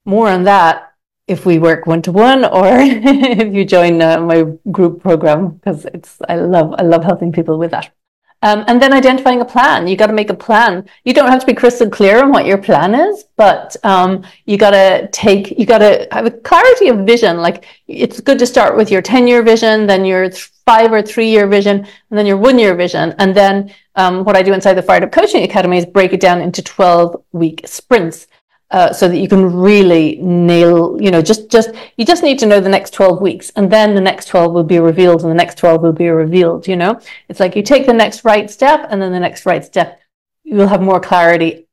More 0.05 0.29
on 0.29 0.43
that 0.43 0.95
if 1.29 1.47
we 1.47 1.61
work 1.61 1.87
one 1.87 2.03
to 2.03 2.11
one 2.11 2.45
or 2.45 2.67
if 2.81 3.55
you 3.55 3.65
join 3.65 4.03
uh, 4.03 4.21
my 4.21 4.43
group 4.73 5.01
program 5.01 5.51
because 5.51 5.85
it's 5.85 6.19
I 6.29 6.35
love 6.35 6.75
I 6.81 6.83
love 6.83 7.05
helping 7.05 7.31
people 7.31 7.61
with 7.61 7.71
that. 7.71 7.95
Um, 8.43 8.65
and 8.67 8.83
then 8.83 8.93
identifying 8.93 9.41
a 9.41 9.45
plan. 9.45 9.87
You 9.87 9.97
got 9.97 10.09
to 10.09 10.13
make 10.13 10.31
a 10.31 10.35
plan. 10.35 10.89
You 11.05 11.15
don't 11.15 11.31
have 11.31 11.41
to 11.41 11.47
be 11.47 11.55
crystal 11.55 11.89
clear 11.89 12.23
on 12.23 12.33
what 12.33 12.45
your 12.45 12.59
plan 12.59 12.93
is, 12.93 13.25
but 13.37 13.77
um, 13.85 14.25
you 14.47 14.57
got 14.57 14.73
to 14.73 15.09
take, 15.13 15.57
you 15.57 15.65
got 15.65 15.79
to 15.79 16.09
have 16.11 16.27
a 16.27 16.31
clarity 16.31 16.89
of 16.89 17.07
vision. 17.07 17.39
Like 17.39 17.67
it's 17.87 18.21
good 18.21 18.41
to 18.41 18.47
start 18.47 18.77
with 18.77 18.91
your 18.91 19.01
10 19.01 19.29
year 19.29 19.43
vision, 19.43 19.87
then 19.87 20.05
your 20.05 20.29
five 20.67 20.93
or 20.93 21.03
three 21.03 21.31
year 21.31 21.47
vision, 21.47 21.79
and 21.79 22.19
then 22.19 22.27
your 22.27 22.37
one 22.37 22.59
year 22.59 22.75
vision. 22.75 23.15
And 23.19 23.35
then 23.35 23.73
um, 23.95 24.25
what 24.25 24.37
I 24.37 24.43
do 24.43 24.53
inside 24.53 24.75
the 24.75 24.83
Fired 24.83 25.05
Up 25.05 25.13
Coaching 25.13 25.45
Academy 25.45 25.79
is 25.79 25.87
break 25.87 26.13
it 26.13 26.21
down 26.21 26.41
into 26.41 26.63
12 26.63 27.23
week 27.33 27.63
sprints. 27.65 28.27
Uh, 28.73 28.91
so 28.91 29.07
that 29.07 29.19
you 29.19 29.29
can 29.29 29.45
really 29.55 30.17
nail, 30.23 30.97
you 30.99 31.11
know, 31.11 31.21
just, 31.21 31.51
just, 31.51 31.73
you 31.99 32.07
just 32.07 32.23
need 32.23 32.39
to 32.39 32.47
know 32.47 32.59
the 32.59 32.71
next 32.71 32.95
12 32.95 33.21
weeks 33.21 33.53
and 33.55 33.71
then 33.71 33.95
the 33.95 34.01
next 34.01 34.29
12 34.29 34.51
will 34.51 34.65
be 34.65 34.79
revealed 34.79 35.21
and 35.21 35.31
the 35.31 35.35
next 35.35 35.59
12 35.59 35.83
will 35.83 35.93
be 35.93 36.09
revealed, 36.09 36.67
you 36.67 36.75
know, 36.75 36.99
it's 37.29 37.39
like 37.39 37.55
you 37.55 37.63
take 37.63 37.85
the 37.85 37.93
next 37.93 38.25
right 38.25 38.51
step 38.51 38.87
and 38.89 39.03
then 39.03 39.13
the 39.13 39.21
next 39.21 39.45
right 39.45 39.63
step, 39.63 40.01
you'll 40.43 40.69
have 40.69 40.81
more 40.81 41.01
clarity 41.01 41.69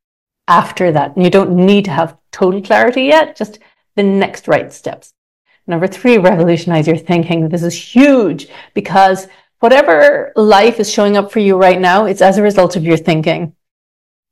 after 0.50 0.92
that. 0.92 1.16
And 1.16 1.24
you 1.24 1.30
don't 1.30 1.56
need 1.56 1.86
to 1.86 1.92
have 1.92 2.18
total 2.34 2.62
clarity 2.62 3.04
yet, 3.04 3.38
just 3.38 3.60
the 3.96 4.04
next 4.04 4.50
right 4.50 4.74
steps. 4.74 5.14
Number 5.68 5.88
three, 5.88 6.18
revolutionize 6.18 6.88
your 6.88 6.98
thinking. 6.98 7.48
This 7.48 7.64
is 7.64 7.76
huge 7.96 8.50
because 8.74 9.28
whatever 9.60 10.34
life 10.36 10.80
is 10.80 10.92
showing 10.92 11.16
up 11.16 11.32
for 11.32 11.40
you 11.40 11.56
right 11.56 11.80
now, 11.80 12.06
it's 12.06 12.22
as 12.22 12.38
a 12.38 12.44
result 12.44 12.76
of 12.76 12.84
your 12.84 12.98
thinking. 12.98 13.56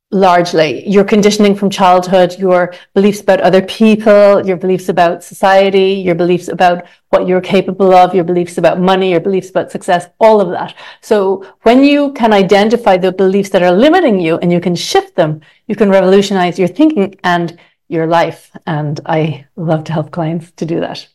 Largely 0.09 0.87
your 0.87 1.03
conditioning 1.03 1.53
from 1.53 1.69
childhood, 1.69 2.37
your 2.39 2.73
beliefs 2.93 3.19
about 3.19 3.41
other 3.41 3.61
people, 3.61 4.45
your 4.45 4.55
beliefs 4.55 4.87
about 4.87 5.23
society, 5.23 5.91
your 5.93 6.15
beliefs 6.15 6.47
about 6.47 6.85
what 7.09 7.27
you're 7.27 7.41
capable 7.41 7.93
of, 7.93 8.15
your 8.15 8.23
beliefs 8.23 8.57
about 8.57 8.79
money, 8.79 9.11
your 9.11 9.19
beliefs 9.19 9.49
about 9.49 9.69
success, 9.69 10.07
all 10.19 10.39
of 10.39 10.49
that. 10.51 10.73
So 11.01 11.45
when 11.63 11.83
you 11.83 12.13
can 12.13 12.31
identify 12.31 12.95
the 12.95 13.11
beliefs 13.11 13.49
that 13.49 13.63
are 13.63 13.71
limiting 13.71 14.19
you 14.19 14.37
and 14.37 14.51
you 14.51 14.61
can 14.61 14.75
shift 14.75 15.15
them, 15.15 15.41
you 15.67 15.75
can 15.75 15.89
revolutionize 15.89 16.57
your 16.57 16.69
thinking 16.69 17.15
and 17.23 17.57
your 17.89 18.07
life. 18.07 18.51
And 18.65 18.99
I 19.05 19.47
love 19.57 19.83
to 19.85 19.93
help 19.93 20.11
clients 20.11 20.51
to 20.51 20.65
do 20.65 20.79
that. 20.79 21.07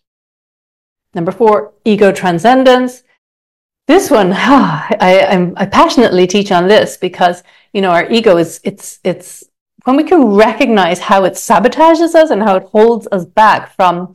Number 1.15 1.33
four, 1.33 1.73
ego 1.85 2.13
transcendence. 2.13 3.03
This 3.89 4.11
one, 4.11 4.33
I, 4.37 5.27
I'm, 5.29 5.55
I 5.57 5.67
passionately 5.67 6.27
teach 6.27 6.53
on 6.53 6.69
this 6.69 6.97
because 6.97 7.43
you 7.73 7.81
know, 7.81 7.91
our 7.91 8.11
ego 8.11 8.37
is, 8.37 8.61
it's, 8.65 9.01
it's, 9.03 9.45
when 9.85 9.97
we 9.97 10.05
can 10.05 10.25
recognize 10.27 11.01
how 11.01 11.25
it 11.25 11.33
sabotages 11.33 12.15
us 12.15 12.31
and 12.31 12.43
how 12.43 12.57
it 12.57 12.65
holds 12.65 13.09
us 13.11 13.25
back 13.25 13.75
from 13.75 14.15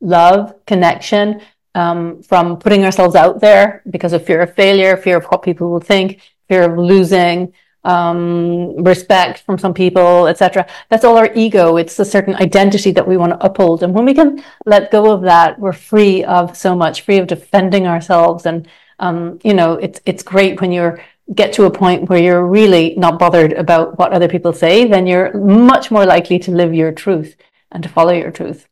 love, 0.00 0.54
connection, 0.66 1.42
um, 1.74 2.22
from 2.22 2.58
putting 2.58 2.84
ourselves 2.84 3.14
out 3.14 3.40
there 3.40 3.82
because 3.90 4.12
of 4.12 4.24
fear 4.24 4.40
of 4.40 4.54
failure, 4.54 4.96
fear 4.96 5.18
of 5.18 5.24
what 5.24 5.42
people 5.42 5.70
will 5.70 5.80
think, 5.80 6.20
fear 6.48 6.70
of 6.70 6.78
losing, 6.78 7.52
um, 7.84 8.76
respect 8.84 9.40
from 9.40 9.58
some 9.58 9.74
people, 9.74 10.28
etc. 10.28 10.66
That's 10.88 11.04
all 11.04 11.18
our 11.18 11.32
ego. 11.34 11.76
It's 11.76 11.98
a 11.98 12.04
certain 12.04 12.36
identity 12.36 12.92
that 12.92 13.06
we 13.06 13.16
want 13.16 13.32
to 13.32 13.44
uphold. 13.44 13.82
And 13.82 13.92
when 13.92 14.04
we 14.04 14.14
can 14.14 14.42
let 14.64 14.92
go 14.92 15.12
of 15.12 15.22
that, 15.22 15.58
we're 15.58 15.72
free 15.72 16.24
of 16.24 16.56
so 16.56 16.76
much, 16.76 17.02
free 17.02 17.18
of 17.18 17.26
defending 17.26 17.86
ourselves. 17.86 18.46
And, 18.46 18.68
um, 19.02 19.38
you 19.42 19.52
know, 19.52 19.74
it's, 19.74 20.00
it's 20.06 20.22
great 20.22 20.60
when 20.60 20.72
you're 20.72 21.02
get 21.34 21.52
to 21.54 21.64
a 21.64 21.70
point 21.70 22.08
where 22.08 22.22
you're 22.22 22.46
really 22.46 22.94
not 22.96 23.18
bothered 23.18 23.52
about 23.52 23.98
what 23.98 24.12
other 24.12 24.28
people 24.28 24.52
say, 24.52 24.86
then 24.86 25.06
you're 25.06 25.32
much 25.38 25.90
more 25.90 26.04
likely 26.04 26.38
to 26.38 26.50
live 26.50 26.74
your 26.74 26.92
truth 26.92 27.36
and 27.70 27.82
to 27.82 27.88
follow 27.88 28.12
your 28.12 28.30
truth. 28.30 28.68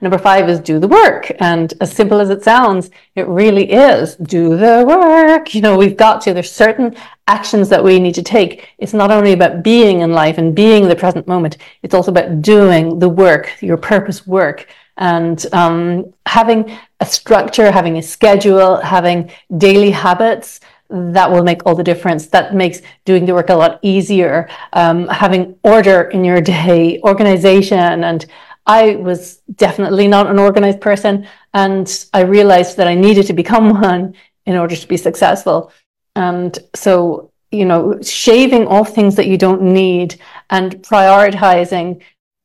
Number 0.00 0.16
five 0.16 0.48
is 0.48 0.60
do 0.60 0.78
the 0.78 0.88
work. 0.88 1.30
And 1.40 1.74
as 1.80 1.92
simple 1.92 2.20
as 2.20 2.30
it 2.30 2.42
sounds, 2.42 2.90
it 3.14 3.26
really 3.28 3.70
is 3.70 4.16
do 4.16 4.56
the 4.56 4.84
work. 4.86 5.54
You 5.54 5.60
know, 5.60 5.76
we've 5.76 5.96
got 5.96 6.22
to, 6.22 6.32
there's 6.32 6.50
certain 6.50 6.96
actions 7.26 7.68
that 7.68 7.84
we 7.84 7.98
need 7.98 8.14
to 8.14 8.22
take. 8.22 8.68
It's 8.78 8.94
not 8.94 9.10
only 9.10 9.32
about 9.32 9.62
being 9.62 10.00
in 10.00 10.12
life 10.12 10.38
and 10.38 10.54
being 10.54 10.88
the 10.88 10.96
present 10.96 11.26
moment. 11.26 11.58
It's 11.82 11.94
also 11.94 12.10
about 12.10 12.40
doing 12.40 12.98
the 12.98 13.08
work, 13.08 13.50
your 13.60 13.76
purpose 13.76 14.26
work 14.26 14.66
and 14.96 15.46
um, 15.52 16.12
having 16.26 16.76
a 17.00 17.06
structure, 17.06 17.70
having 17.70 17.98
a 17.98 18.02
schedule, 18.02 18.76
having 18.76 19.30
daily 19.58 19.90
habits 19.90 20.60
that 20.90 21.30
will 21.30 21.42
make 21.42 21.66
all 21.66 21.74
the 21.74 21.84
difference. 21.84 22.26
That 22.26 22.54
makes 22.54 22.80
doing 23.04 23.26
the 23.26 23.34
work 23.34 23.50
a 23.50 23.54
lot 23.54 23.80
easier. 23.82 24.48
Um, 24.72 25.08
having 25.08 25.58
order 25.64 26.02
in 26.02 26.24
your 26.24 26.40
day, 26.40 27.00
organization. 27.02 28.04
And 28.04 28.24
I 28.66 28.96
was 28.96 29.40
definitely 29.56 30.08
not 30.08 30.28
an 30.28 30.38
organized 30.38 30.80
person. 30.80 31.26
And 31.52 32.06
I 32.12 32.20
realized 32.22 32.76
that 32.76 32.88
I 32.88 32.94
needed 32.94 33.26
to 33.26 33.32
become 33.32 33.70
one 33.80 34.14
in 34.46 34.56
order 34.56 34.76
to 34.76 34.88
be 34.88 34.96
successful. 34.96 35.72
And 36.16 36.56
so, 36.74 37.32
you 37.50 37.64
know, 37.64 38.00
shaving 38.02 38.66
off 38.68 38.94
things 38.94 39.16
that 39.16 39.26
you 39.26 39.38
don't 39.38 39.62
need 39.62 40.20
and 40.50 40.76
prioritizing 40.82 42.02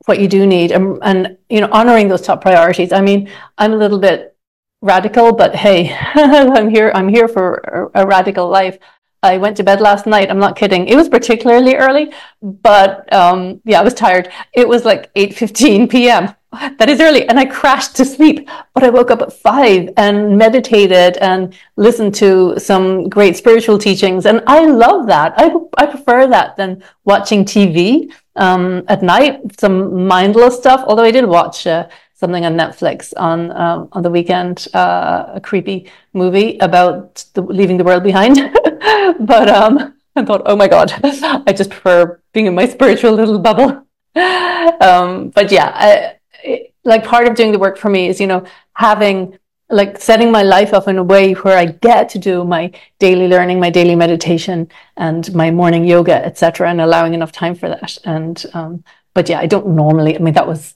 what 0.09 0.19
you 0.19 0.27
do 0.27 0.45
need 0.45 0.71
and, 0.71 0.97
and 1.03 1.37
you 1.49 1.61
know, 1.61 1.69
honoring 1.71 2.09
those 2.09 2.21
top 2.21 2.41
priorities. 2.41 2.91
I 2.91 2.99
mean, 2.99 3.29
I'm 3.57 3.71
a 3.71 3.77
little 3.77 3.99
bit 3.99 4.35
radical, 4.81 5.33
but 5.33 5.55
hey, 5.55 5.95
I'm 6.15 6.69
here. 6.69 6.91
I'm 6.93 7.07
here 7.07 7.27
for 7.27 7.91
a, 7.93 8.05
radical 8.05 8.49
life. 8.49 8.79
I 9.21 9.37
went 9.37 9.55
to 9.57 9.63
bed 9.63 9.81
last 9.81 10.07
night. 10.07 10.29
I'm 10.31 10.39
not 10.39 10.55
kidding. 10.55 10.87
It 10.87 10.95
was 10.95 11.09
particularly 11.09 11.75
early, 11.75 12.11
but 12.41 13.11
um, 13.13 13.61
yeah, 13.65 13.81
I 13.81 13.83
was 13.83 13.93
tired. 13.93 14.31
It 14.53 14.67
was 14.67 14.83
like 14.83 15.13
8:15 15.13 15.89
p.m. 15.89 16.33
That 16.79 16.89
is 16.89 16.99
early, 16.99 17.27
and 17.29 17.37
I 17.37 17.45
crashed 17.45 17.95
to 17.97 18.05
sleep. 18.05 18.49
But 18.73 18.83
I 18.83 18.89
woke 18.89 19.11
up 19.11 19.21
at 19.21 19.33
five 19.33 19.89
and 19.97 20.37
meditated 20.37 21.17
and 21.17 21.53
listened 21.75 22.15
to 22.15 22.57
some 22.57 23.09
great 23.09 23.35
spiritual 23.37 23.77
teachings, 23.77 24.25
and 24.25 24.41
I 24.47 24.65
love 24.65 25.05
that. 25.07 25.33
I 25.37 25.51
I 25.77 25.85
prefer 25.85 26.25
that 26.27 26.55
than 26.55 26.81
watching 27.03 27.43
TV 27.45 28.11
um, 28.39 28.84
at 28.88 29.03
night. 29.03 29.60
Some 29.60 30.08
mindless 30.08 30.58
stuff. 30.58 30.84
Although 30.88 31.03
I 31.03 31.12
did 31.12 31.25
watch. 31.25 31.67
Uh, 31.67 31.88
something 32.19 32.46
on 32.46 32.53
Netflix 32.55 33.13
on 33.15 33.50
um, 33.51 33.88
on 33.93 34.03
the 34.03 34.10
weekend, 34.10 34.67
uh, 34.74 35.31
a 35.36 35.41
creepy 35.41 35.89
movie 36.13 36.58
about 36.60 37.24
the, 37.34 37.41
leaving 37.41 37.77
the 37.77 37.84
world 37.86 38.03
behind. 38.03 38.36
but 39.22 39.48
um, 39.50 39.93
I 40.15 40.25
thought, 40.25 40.41
oh 40.46 40.55
my 40.55 40.67
god, 40.67 40.91
I 41.48 41.53
just 41.53 41.69
prefer 41.69 42.19
being 42.34 42.48
in 42.48 42.55
my 42.55 42.67
spiritual 42.67 43.13
little 43.13 43.39
bubble. 43.39 43.86
um, 44.81 45.29
but 45.29 45.51
yeah, 45.51 45.72
I, 45.74 46.15
it, 46.43 46.74
like 46.84 47.05
part 47.05 47.27
of 47.27 47.36
doing 47.36 47.53
the 47.53 47.60
work 47.60 47.77
for 47.77 47.89
me 47.89 48.10
is 48.10 48.19
you 48.19 48.27
know 48.27 48.46
having 48.74 49.38
like 49.69 49.99
setting 49.99 50.31
my 50.31 50.43
life 50.43 50.73
up 50.73 50.88
in 50.88 50.97
a 50.97 51.03
way 51.03 51.33
where 51.33 51.57
I 51.57 51.65
get 51.65 52.09
to 52.09 52.19
do 52.19 52.43
my 52.43 52.71
daily 52.97 53.27
learning, 53.27 53.59
my 53.59 53.69
daily 53.69 53.95
meditation, 53.95 54.67
and 54.97 55.33
my 55.35 55.51
morning 55.51 55.85
yoga, 55.85 56.25
etc., 56.25 56.69
and 56.69 56.81
allowing 56.81 57.13
enough 57.13 57.31
time 57.31 57.55
for 57.55 57.69
that. 57.69 57.97
And 58.03 58.43
um, 58.53 58.83
but 59.13 59.29
yeah, 59.29 59.39
I 59.39 59.45
don't 59.45 59.67
normally. 59.67 60.15
I 60.15 60.19
mean, 60.19 60.33
that 60.33 60.47
was 60.47 60.75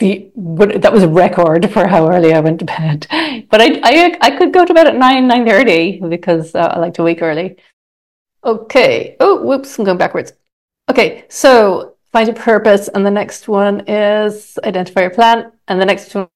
the 0.00 0.30
that 0.36 0.92
was 0.92 1.04
a 1.04 1.08
record 1.08 1.70
for 1.74 1.86
how 1.86 2.10
early 2.10 2.34
I 2.34 2.40
went 2.40 2.58
to 2.60 2.64
bed. 2.64 3.06
But 3.50 3.60
I 3.60 3.80
I, 3.82 4.16
I 4.20 4.30
could 4.36 4.52
go 4.52 4.64
to 4.64 4.74
bed 4.74 4.88
at 4.88 4.96
nine 4.96 5.28
nine 5.28 5.46
thirty 5.46 6.00
because 6.00 6.54
uh, 6.54 6.72
I 6.74 6.78
like 6.78 6.94
to 6.94 7.04
wake 7.04 7.22
early. 7.22 7.56
Okay. 8.42 9.16
Oh, 9.20 9.42
whoops! 9.42 9.78
I'm 9.78 9.84
going 9.84 9.98
backwards. 9.98 10.32
Okay, 10.90 11.24
so 11.28 11.96
find 12.12 12.28
a 12.28 12.34
purpose, 12.34 12.88
and 12.88 13.06
the 13.06 13.10
next 13.10 13.48
one 13.48 13.88
is 13.88 14.58
identify 14.64 15.02
your 15.02 15.10
plan, 15.10 15.52
and 15.68 15.80
the 15.80 15.86
next 15.86 16.14
one 16.14 16.28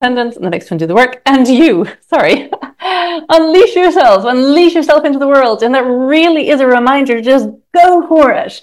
and 0.00 0.16
the 0.16 0.50
next 0.50 0.70
one 0.70 0.78
do 0.78 0.86
the 0.86 0.94
work, 0.94 1.20
and 1.26 1.46
you, 1.48 1.86
sorry, 2.08 2.50
unleash 2.80 3.74
yourself, 3.74 4.24
unleash 4.24 4.74
yourself 4.74 5.04
into 5.04 5.18
the 5.18 5.26
world. 5.26 5.62
And 5.62 5.74
that 5.74 5.84
really 5.84 6.50
is 6.50 6.60
a 6.60 6.66
reminder 6.66 7.20
just 7.20 7.48
go 7.74 8.06
for 8.06 8.30
it. 8.32 8.60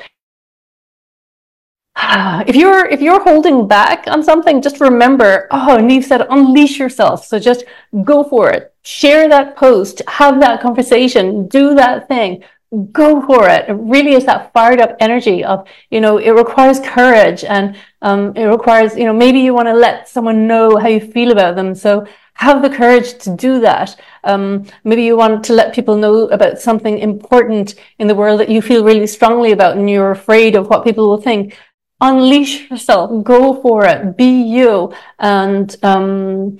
if 2.47 2.55
you're 2.55 2.85
if 2.85 3.01
you're 3.01 3.23
holding 3.23 3.67
back 3.67 4.05
on 4.07 4.23
something, 4.23 4.61
just 4.61 4.79
remember, 4.79 5.47
oh, 5.51 5.77
Niamh 5.79 6.03
said 6.03 6.25
unleash 6.29 6.79
yourself. 6.79 7.25
So 7.25 7.39
just 7.39 7.65
go 8.03 8.23
for 8.23 8.49
it. 8.49 8.73
Share 8.83 9.27
that 9.29 9.57
post, 9.57 10.01
have 10.07 10.39
that 10.39 10.61
conversation, 10.61 11.47
do 11.47 11.73
that 11.75 12.07
thing, 12.07 12.43
go 12.91 13.21
for 13.21 13.47
it. 13.49 13.69
It 13.69 13.73
really 13.73 14.13
is 14.13 14.25
that 14.25 14.51
fired 14.53 14.79
up 14.79 14.95
energy 14.99 15.43
of, 15.43 15.67
you 15.89 16.01
know, 16.01 16.17
it 16.17 16.31
requires 16.31 16.79
courage 16.79 17.43
and 17.43 17.75
um, 18.01 18.35
it 18.35 18.45
requires, 18.45 18.95
you 18.95 19.05
know, 19.05 19.13
maybe 19.13 19.39
you 19.39 19.53
want 19.53 19.67
to 19.67 19.73
let 19.73 20.07
someone 20.07 20.47
know 20.47 20.77
how 20.77 20.87
you 20.87 20.99
feel 20.99 21.31
about 21.31 21.55
them. 21.55 21.75
So 21.75 22.05
have 22.35 22.61
the 22.61 22.69
courage 22.69 23.17
to 23.19 23.35
do 23.35 23.59
that. 23.61 23.99
Um, 24.23 24.65
maybe 24.83 25.03
you 25.03 25.15
want 25.15 25.43
to 25.45 25.53
let 25.53 25.73
people 25.73 25.95
know 25.95 26.27
about 26.27 26.59
something 26.59 26.99
important 26.99 27.75
in 27.97 28.07
the 28.07 28.15
world 28.15 28.39
that 28.39 28.49
you 28.49 28.61
feel 28.61 28.83
really 28.83 29.07
strongly 29.07 29.51
about 29.51 29.77
and 29.77 29.89
you're 29.89 30.11
afraid 30.11 30.55
of 30.55 30.67
what 30.67 30.83
people 30.83 31.07
will 31.07 31.21
think 31.21 31.57
unleash 32.01 32.69
yourself, 32.69 33.23
go 33.23 33.61
for 33.61 33.85
it, 33.85 34.17
be 34.17 34.43
you, 34.43 34.93
and 35.19 35.75
um, 35.83 36.59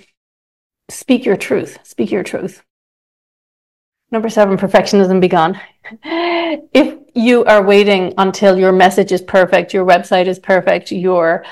speak 0.90 1.26
your 1.26 1.38
truth. 1.38 1.80
Speak 1.84 2.12
your 2.12 2.24
truth. 2.24 2.64
Number 4.16 4.30
seven, 4.30 4.56
perfectionism 4.56 5.20
be 5.20 5.28
gone. 5.28 5.60
if 6.06 6.98
you 7.16 7.44
are 7.44 7.62
waiting 7.62 8.14
until 8.18 8.58
your 8.58 8.72
message 8.72 9.12
is 9.12 9.22
perfect, 9.22 9.74
your 9.74 9.86
website 9.86 10.28
is 10.28 10.40
perfect, 10.40 10.90
your 10.90 11.44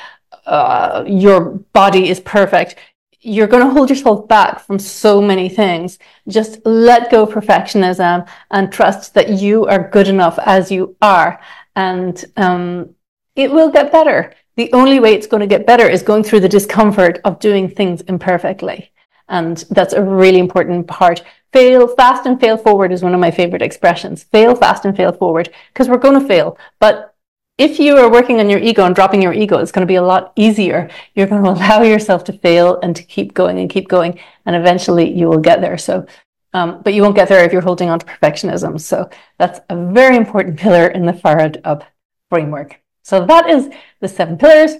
uh, 0.45 1.03
your 1.05 1.41
body 1.73 2.07
is 2.07 2.21
perfect, 2.21 2.77
you're 3.19 3.47
going 3.47 3.67
to 3.67 3.73
hold 3.73 3.89
yourself 3.89 4.29
back 4.29 4.61
from 4.61 4.79
so 4.79 5.21
many 5.21 5.49
things. 5.49 5.99
Just 6.29 6.65
let 6.65 7.11
go 7.11 7.27
perfectionism 7.27 8.29
and 8.51 8.71
trust 8.71 9.13
that 9.15 9.27
you 9.27 9.65
are 9.65 9.89
good 9.89 10.07
enough 10.07 10.39
as 10.45 10.71
you 10.71 10.95
are. 11.01 11.41
And 11.75 12.23
um, 12.37 12.95
it 13.35 13.51
will 13.51 13.71
get 13.71 13.91
better. 13.91 14.33
The 14.55 14.71
only 14.71 15.01
way 15.01 15.15
it's 15.15 15.27
going 15.27 15.41
to 15.41 15.47
get 15.47 15.67
better 15.67 15.89
is 15.89 16.01
going 16.01 16.23
through 16.23 16.39
the 16.39 16.47
discomfort 16.47 17.19
of 17.25 17.41
doing 17.41 17.67
things 17.67 17.99
imperfectly. 18.03 18.93
And 19.27 19.57
that's 19.69 19.93
a 19.93 20.01
really 20.01 20.39
important 20.39 20.87
part. 20.87 21.23
Fail 21.53 21.87
fast 21.87 22.25
and 22.25 22.39
fail 22.39 22.57
forward 22.57 22.91
is 22.91 23.03
one 23.03 23.13
of 23.13 23.19
my 23.19 23.29
favorite 23.31 23.61
expressions. 23.61 24.23
Fail 24.23 24.55
fast 24.55 24.85
and 24.85 24.97
fail 24.97 25.13
forward 25.13 25.53
because 25.71 25.87
we're 25.87 25.97
going 25.97 26.19
to 26.19 26.27
fail. 26.27 26.57
But 26.79 27.13
if 27.59 27.79
you 27.79 27.95
are 27.97 28.11
working 28.11 28.39
on 28.39 28.49
your 28.49 28.59
ego 28.59 28.85
and 28.85 28.95
dropping 28.95 29.21
your 29.21 29.33
ego, 29.33 29.59
it's 29.59 29.71
going 29.71 29.85
to 29.85 29.91
be 29.91 29.95
a 29.95 30.01
lot 30.01 30.33
easier. 30.35 30.89
You're 31.13 31.27
going 31.27 31.43
to 31.43 31.51
allow 31.51 31.83
yourself 31.83 32.23
to 32.25 32.33
fail 32.33 32.79
and 32.81 32.95
to 32.95 33.03
keep 33.03 33.33
going 33.35 33.59
and 33.59 33.69
keep 33.69 33.87
going. 33.87 34.19
And 34.45 34.55
eventually 34.55 35.13
you 35.13 35.27
will 35.27 35.39
get 35.39 35.61
there. 35.61 35.77
So, 35.77 36.07
um, 36.53 36.81
but 36.81 36.93
you 36.95 37.03
won't 37.03 37.15
get 37.15 37.29
there 37.29 37.45
if 37.45 37.53
you're 37.53 37.61
holding 37.61 37.89
on 37.89 37.99
to 37.99 38.05
perfectionism. 38.05 38.81
So 38.81 39.09
that's 39.37 39.59
a 39.69 39.91
very 39.91 40.17
important 40.17 40.59
pillar 40.59 40.87
in 40.87 41.05
the 41.05 41.13
Fired 41.13 41.61
Up 41.63 41.83
framework. 42.29 42.79
So 43.03 43.25
that 43.25 43.49
is 43.49 43.69
the 43.99 44.07
seven 44.07 44.37
pillars. 44.37 44.75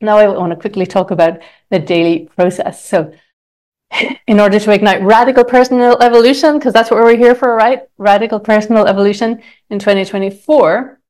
Now 0.00 0.16
I 0.16 0.28
want 0.28 0.50
to 0.50 0.56
quickly 0.56 0.86
talk 0.86 1.10
about 1.10 1.40
the 1.70 1.78
daily 1.78 2.30
process. 2.36 2.84
So 2.84 3.12
in 4.26 4.40
order 4.40 4.58
to 4.58 4.72
ignite 4.72 5.02
radical 5.02 5.44
personal 5.44 5.96
evolution, 6.02 6.58
because 6.58 6.72
that's 6.72 6.90
what 6.90 7.02
we're 7.02 7.16
here 7.16 7.34
for, 7.34 7.54
right? 7.54 7.82
Radical 7.98 8.40
personal 8.40 8.86
evolution 8.86 9.42
in 9.70 9.78
2024. 9.78 11.00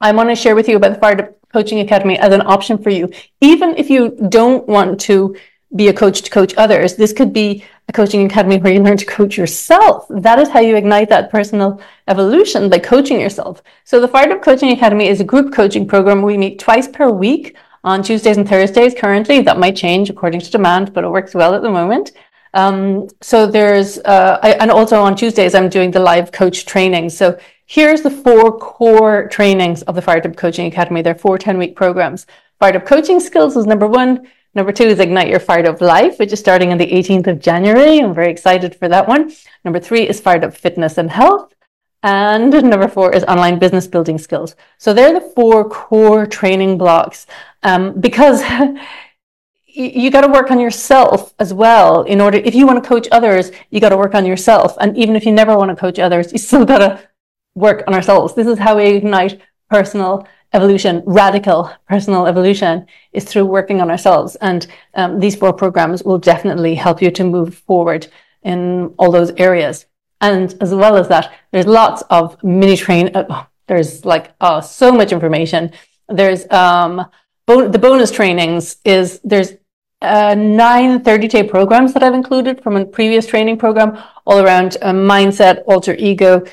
I 0.00 0.12
want 0.12 0.28
to 0.28 0.36
share 0.36 0.54
with 0.54 0.68
you 0.68 0.76
about 0.76 0.94
the 0.94 1.00
Fired 1.00 1.20
Up 1.20 1.36
Coaching 1.52 1.80
Academy 1.80 2.18
as 2.18 2.32
an 2.32 2.42
option 2.42 2.78
for 2.78 2.90
you. 2.90 3.10
Even 3.40 3.76
if 3.76 3.90
you 3.90 4.16
don't 4.28 4.66
want 4.68 5.00
to 5.02 5.36
be 5.74 5.88
a 5.88 5.92
coach 5.92 6.22
to 6.22 6.30
coach 6.30 6.54
others, 6.56 6.96
this 6.96 7.12
could 7.12 7.32
be 7.32 7.64
a 7.88 7.92
coaching 7.92 8.24
academy 8.24 8.58
where 8.58 8.72
you 8.72 8.82
learn 8.82 8.96
to 8.96 9.04
coach 9.04 9.36
yourself. 9.36 10.06
That 10.08 10.38
is 10.38 10.48
how 10.48 10.60
you 10.60 10.76
ignite 10.76 11.08
that 11.08 11.30
personal 11.30 11.80
evolution 12.06 12.70
by 12.70 12.78
coaching 12.78 13.20
yourself. 13.20 13.62
So 13.84 14.00
the 14.00 14.08
Fired 14.08 14.30
Up 14.30 14.42
Coaching 14.42 14.70
Academy 14.70 15.08
is 15.08 15.20
a 15.20 15.24
group 15.24 15.52
coaching 15.52 15.86
program. 15.86 16.22
We 16.22 16.36
meet 16.36 16.58
twice 16.58 16.88
per 16.88 17.10
week 17.10 17.56
on 17.84 18.02
Tuesdays 18.02 18.36
and 18.36 18.48
Thursdays 18.48 18.94
currently. 18.94 19.40
That 19.40 19.58
might 19.58 19.76
change 19.76 20.10
according 20.10 20.40
to 20.40 20.50
demand, 20.50 20.92
but 20.92 21.04
it 21.04 21.10
works 21.10 21.34
well 21.34 21.54
at 21.54 21.62
the 21.62 21.70
moment. 21.70 22.12
Um, 22.54 23.08
so 23.20 23.46
there's, 23.46 23.98
uh, 23.98 24.38
I, 24.42 24.52
and 24.54 24.70
also 24.70 25.00
on 25.00 25.16
Tuesdays, 25.16 25.54
I'm 25.54 25.68
doing 25.68 25.90
the 25.90 26.00
live 26.00 26.32
coach 26.32 26.66
training. 26.66 27.10
So 27.10 27.38
here's 27.66 28.02
the 28.02 28.10
four 28.10 28.58
core 28.58 29.28
trainings 29.28 29.82
of 29.82 29.94
the 29.94 30.02
Fired 30.02 30.26
Up 30.26 30.36
Coaching 30.36 30.66
Academy. 30.66 31.02
They're 31.02 31.14
four 31.14 31.38
10 31.38 31.58
week 31.58 31.76
programs. 31.76 32.26
Fired 32.58 32.76
Up 32.76 32.86
Coaching 32.86 33.20
Skills 33.20 33.56
is 33.56 33.66
number 33.66 33.86
one. 33.86 34.28
Number 34.54 34.72
two 34.72 34.84
is 34.84 34.98
Ignite 34.98 35.28
Your 35.28 35.40
Fired 35.40 35.66
Up 35.66 35.80
Life, 35.80 36.18
which 36.18 36.32
is 36.32 36.40
starting 36.40 36.72
on 36.72 36.78
the 36.78 36.90
18th 36.90 37.26
of 37.26 37.38
January. 37.38 38.00
I'm 38.00 38.14
very 38.14 38.30
excited 38.30 38.74
for 38.74 38.88
that 38.88 39.06
one. 39.06 39.30
Number 39.64 39.78
three 39.78 40.08
is 40.08 40.20
Fired 40.20 40.42
Up 40.42 40.56
Fitness 40.56 40.98
and 40.98 41.10
Health. 41.10 41.54
And 42.02 42.52
number 42.52 42.88
four 42.88 43.12
is 43.12 43.24
online 43.24 43.58
business 43.58 43.86
building 43.86 44.18
skills. 44.18 44.54
So 44.78 44.94
they're 44.94 45.14
the 45.14 45.32
four 45.34 45.68
core 45.68 46.26
training 46.26 46.78
blocks 46.78 47.26
um, 47.62 48.00
because 48.00 48.42
you 49.66 50.10
got 50.10 50.22
to 50.22 50.28
work 50.28 50.50
on 50.50 50.58
yourself 50.58 51.34
as 51.38 51.52
well 51.54 52.02
in 52.02 52.20
order 52.20 52.38
if 52.38 52.54
you 52.54 52.66
want 52.66 52.82
to 52.82 52.88
coach 52.88 53.06
others 53.12 53.50
you 53.70 53.80
got 53.80 53.90
to 53.90 53.96
work 53.96 54.14
on 54.14 54.26
yourself. 54.26 54.76
And 54.80 54.96
even 54.96 55.16
if 55.16 55.24
you 55.24 55.32
never 55.32 55.56
want 55.56 55.70
to 55.70 55.76
coach 55.76 55.98
others 55.98 56.32
you 56.32 56.38
still 56.38 56.64
got 56.64 56.78
to 56.78 57.08
work 57.54 57.84
on 57.86 57.94
ourselves. 57.94 58.34
This 58.34 58.46
is 58.46 58.58
how 58.58 58.76
we 58.76 58.86
ignite 58.86 59.40
personal 59.70 60.26
evolution 60.54 61.02
radical 61.04 61.70
personal 61.86 62.26
evolution 62.26 62.86
is 63.12 63.24
through 63.24 63.44
working 63.44 63.80
on 63.80 63.90
ourselves. 63.90 64.36
And 64.36 64.66
um, 64.94 65.20
these 65.20 65.36
four 65.36 65.52
programs 65.52 66.02
will 66.02 66.18
definitely 66.18 66.74
help 66.74 67.02
you 67.02 67.10
to 67.10 67.24
move 67.24 67.54
forward 67.54 68.06
in 68.42 68.94
all 68.98 69.10
those 69.10 69.32
areas. 69.32 69.86
And 70.20 70.54
as 70.60 70.74
well 70.74 70.96
as 70.96 71.08
that 71.08 71.32
there's 71.52 71.66
lots 71.66 72.02
of 72.10 72.42
mini 72.42 72.76
train 72.76 73.14
uh, 73.14 73.44
there's 73.66 74.04
like 74.04 74.32
oh, 74.40 74.60
so 74.60 74.92
much 74.92 75.12
information. 75.12 75.72
There's 76.08 76.50
um, 76.50 77.04
the 77.48 77.78
bonus 77.78 78.10
trainings 78.10 78.76
is 78.84 79.20
there's 79.24 79.54
uh, 80.02 80.34
nine 80.34 81.02
30 81.02 81.28
day 81.28 81.42
programs 81.42 81.94
that 81.94 82.02
I've 82.02 82.14
included 82.14 82.62
from 82.62 82.76
a 82.76 82.84
previous 82.84 83.26
training 83.26 83.58
program 83.58 83.98
all 84.26 84.40
around 84.40 84.76
uh, 84.82 84.92
mindset, 84.92 85.62
alter 85.66 85.96
ego, 85.98 86.44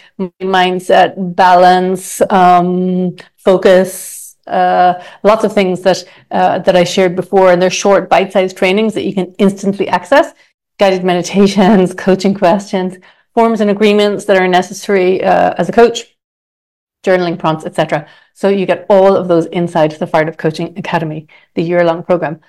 mindset, 0.41 1.35
balance, 1.35 2.21
um, 2.29 3.15
focus, 3.37 4.37
uh, 4.47 5.03
lots 5.23 5.43
of 5.43 5.53
things 5.53 5.81
that, 5.81 6.03
uh, 6.31 6.59
that 6.59 6.75
I 6.75 6.85
shared 6.85 7.15
before. 7.15 7.51
And 7.51 7.61
they're 7.61 7.69
short 7.69 8.09
bite 8.09 8.31
sized 8.31 8.57
trainings 8.57 8.93
that 8.93 9.03
you 9.03 9.13
can 9.13 9.35
instantly 9.37 9.87
access, 9.89 10.33
guided 10.79 11.03
meditations, 11.03 11.93
coaching 11.97 12.33
questions, 12.33 12.97
forms 13.33 13.59
and 13.59 13.69
agreements 13.69 14.25
that 14.25 14.37
are 14.37 14.47
necessary 14.47 15.21
uh, 15.23 15.53
as 15.57 15.67
a 15.67 15.73
coach, 15.73 16.14
journaling 17.05 17.37
prompts, 17.37 17.65
etc. 17.65 18.07
So 18.33 18.49
you 18.49 18.65
get 18.65 18.85
all 18.89 19.15
of 19.15 19.27
those 19.27 19.45
inside 19.47 19.91
the 19.91 20.07
Fired 20.07 20.29
Up 20.29 20.37
Coaching 20.37 20.77
Academy, 20.77 21.27
the 21.53 21.63
year 21.63 21.83
long 21.83 22.03
program. 22.03 22.41